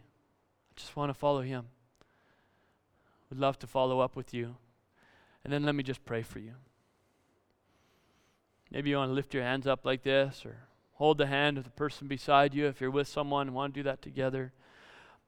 I 0.69 0.73
just 0.75 0.95
want 0.97 1.11
to 1.11 1.13
follow 1.13 1.41
him. 1.41 1.67
Would 3.29 3.39
love 3.39 3.57
to 3.59 3.67
follow 3.67 4.01
up 4.01 4.17
with 4.17 4.33
you. 4.33 4.57
And 5.43 5.51
then 5.51 5.63
let 5.63 5.75
me 5.75 5.83
just 5.83 6.05
pray 6.05 6.21
for 6.21 6.39
you. 6.39 6.53
Maybe 8.71 8.89
you 8.89 8.97
want 8.97 9.09
to 9.09 9.13
lift 9.13 9.33
your 9.33 9.43
hands 9.43 9.67
up 9.67 9.85
like 9.85 10.03
this 10.03 10.45
or 10.45 10.57
hold 10.93 11.17
the 11.17 11.27
hand 11.27 11.57
of 11.57 11.63
the 11.63 11.69
person 11.69 12.07
beside 12.07 12.53
you 12.53 12.67
if 12.67 12.81
you're 12.81 12.89
with 12.89 13.07
someone 13.07 13.47
and 13.47 13.55
want 13.55 13.73
to 13.73 13.79
do 13.79 13.83
that 13.83 14.01
together. 14.01 14.53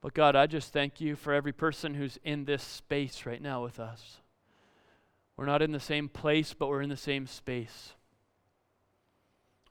But 0.02 0.14
God, 0.14 0.36
I 0.36 0.48
just 0.48 0.72
thank 0.72 1.02
you 1.02 1.16
for 1.16 1.34
every 1.34 1.52
person 1.52 1.96
who's 1.96 2.18
in 2.24 2.46
this 2.46 2.64
space 2.64 3.26
right 3.26 3.42
now 3.42 3.64
with 3.64 3.80
us. 3.80 4.18
We're 5.38 5.46
not 5.46 5.62
in 5.62 5.74
the 5.74 5.80
same 5.80 6.08
place, 6.08 6.54
but 6.54 6.70
we're 6.70 6.82
in 6.82 6.90
the 6.90 6.98
same 6.98 7.28
space. 7.28 7.94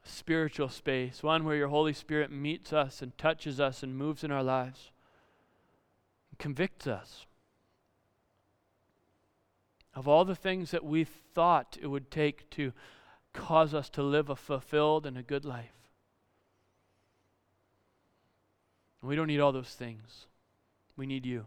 A 0.04 0.08
spiritual 0.08 0.68
space, 0.68 1.22
one 1.22 1.44
where 1.44 1.56
your 1.56 1.68
Holy 1.68 1.94
Spirit 1.94 2.30
meets 2.30 2.72
us 2.72 3.00
and 3.00 3.16
touches 3.16 3.58
us 3.58 3.82
and 3.82 3.96
moves 3.96 4.22
in 4.22 4.30
our 4.30 4.42
lives, 4.42 4.90
and 6.30 6.38
convicts 6.38 6.86
us 6.86 7.24
of 9.94 10.08
all 10.08 10.24
the 10.24 10.34
things 10.34 10.70
that 10.72 10.84
we 10.84 11.04
thought 11.04 11.76
it 11.80 11.86
would 11.86 12.10
take 12.10 12.48
to 12.50 12.72
cause 13.32 13.74
us 13.74 13.88
to 13.90 14.02
live 14.02 14.28
a 14.28 14.36
fulfilled 14.36 15.06
and 15.06 15.16
a 15.16 15.22
good 15.22 15.44
life. 15.44 15.84
we 19.04 19.16
don't 19.16 19.26
need 19.26 19.40
all 19.40 19.52
those 19.52 19.74
things. 19.74 20.26
We 20.96 21.04
need 21.04 21.26
you. 21.26 21.44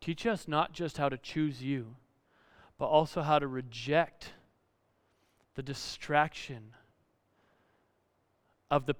Teach 0.00 0.24
us 0.24 0.46
not 0.46 0.72
just 0.72 0.98
how 0.98 1.08
to 1.08 1.18
choose 1.18 1.62
you, 1.62 1.96
but 2.78 2.86
also 2.86 3.22
how 3.22 3.40
to 3.40 3.48
reject 3.48 4.34
the 5.56 5.62
distraction 5.62 6.74
of 8.70 8.86
the 8.86 8.94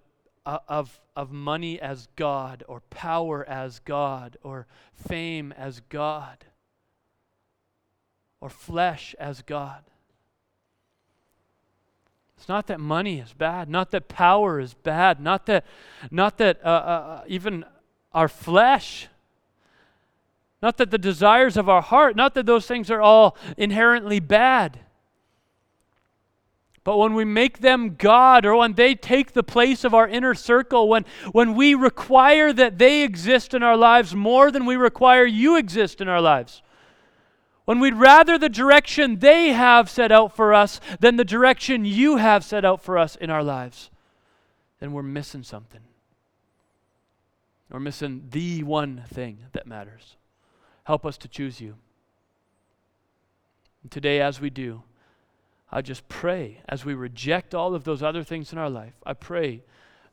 of, 0.46 1.00
of 1.16 1.32
money 1.32 1.80
as 1.80 2.08
God 2.16 2.62
or 2.68 2.80
power 2.88 3.46
as 3.48 3.80
God 3.80 4.36
or 4.42 4.66
fame 4.94 5.52
as 5.52 5.80
God 5.88 6.44
or 8.40 8.48
flesh 8.48 9.14
as 9.18 9.42
God. 9.42 9.82
It's 12.36 12.48
not 12.48 12.66
that 12.66 12.78
money 12.78 13.18
is 13.18 13.32
bad, 13.32 13.68
not 13.68 13.90
that 13.90 14.08
power 14.08 14.60
is 14.60 14.74
bad, 14.74 15.20
not 15.20 15.46
that, 15.46 15.64
not 16.10 16.38
that 16.38 16.60
uh, 16.64 16.68
uh, 16.68 16.70
uh 16.70 17.24
even 17.26 17.64
our 18.12 18.28
flesh, 18.28 19.08
not 20.62 20.76
that 20.76 20.90
the 20.90 20.98
desires 20.98 21.56
of 21.56 21.68
our 21.68 21.82
heart, 21.82 22.14
not 22.14 22.34
that 22.34 22.46
those 22.46 22.66
things 22.66 22.90
are 22.90 23.00
all 23.00 23.36
inherently 23.56 24.20
bad. 24.20 24.80
But 26.86 26.98
when 26.98 27.14
we 27.14 27.24
make 27.24 27.58
them 27.58 27.96
God 27.96 28.46
or 28.46 28.54
when 28.54 28.74
they 28.74 28.94
take 28.94 29.32
the 29.32 29.42
place 29.42 29.82
of 29.82 29.92
our 29.92 30.06
inner 30.06 30.34
circle, 30.34 30.88
when, 30.88 31.04
when 31.32 31.56
we 31.56 31.74
require 31.74 32.52
that 32.52 32.78
they 32.78 33.02
exist 33.02 33.54
in 33.54 33.64
our 33.64 33.76
lives 33.76 34.14
more 34.14 34.52
than 34.52 34.66
we 34.66 34.76
require 34.76 35.24
you 35.24 35.56
exist 35.56 36.00
in 36.00 36.06
our 36.06 36.20
lives, 36.20 36.62
when 37.64 37.80
we'd 37.80 37.94
rather 37.94 38.38
the 38.38 38.48
direction 38.48 39.18
they 39.18 39.48
have 39.48 39.90
set 39.90 40.12
out 40.12 40.36
for 40.36 40.54
us 40.54 40.80
than 41.00 41.16
the 41.16 41.24
direction 41.24 41.84
you 41.84 42.18
have 42.18 42.44
set 42.44 42.64
out 42.64 42.80
for 42.80 42.96
us 42.96 43.16
in 43.16 43.30
our 43.30 43.42
lives, 43.42 43.90
then 44.78 44.92
we're 44.92 45.02
missing 45.02 45.42
something. 45.42 45.82
We're 47.68 47.80
missing 47.80 48.28
the 48.30 48.62
one 48.62 49.02
thing 49.12 49.38
that 49.54 49.66
matters. 49.66 50.14
Help 50.84 51.04
us 51.04 51.18
to 51.18 51.26
choose 51.26 51.60
you. 51.60 51.74
And 53.82 53.90
today, 53.90 54.20
as 54.20 54.40
we 54.40 54.50
do, 54.50 54.84
I 55.76 55.82
just 55.82 56.08
pray 56.08 56.62
as 56.70 56.86
we 56.86 56.94
reject 56.94 57.54
all 57.54 57.74
of 57.74 57.84
those 57.84 58.02
other 58.02 58.24
things 58.24 58.50
in 58.50 58.56
our 58.56 58.70
life, 58.70 58.94
I 59.04 59.12
pray 59.12 59.62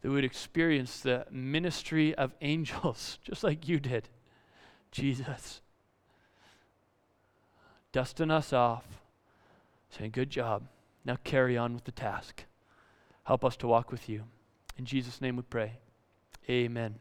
that 0.01 0.09
we 0.09 0.16
would 0.16 0.26
experience 0.26 0.99
the 0.99 1.26
ministry 1.32 2.14
of 2.16 2.34
angels 2.41 3.18
just 3.24 3.45
like 3.45 3.66
you 3.66 3.80
did, 3.80 4.09
Jesus. 4.91 5.61
Dusting 7.93 8.30
us 8.30 8.51
off, 8.51 8.84
saying, 9.89 10.11
Good 10.11 10.30
job. 10.30 10.64
Now 11.05 11.16
carry 11.24 11.55
on 11.55 11.74
with 11.74 11.86
the 11.86 11.93
task. 11.93 12.43
Help 13.24 13.45
us 13.45 13.55
to 13.55 13.68
walk 13.68 13.89
with 13.89 14.09
you. 14.09 14.24
In 14.78 14.84
Jesus' 14.84 15.22
name 15.22 15.38
we 15.38 15.43
pray. 15.43 15.78
Amen. 16.49 16.95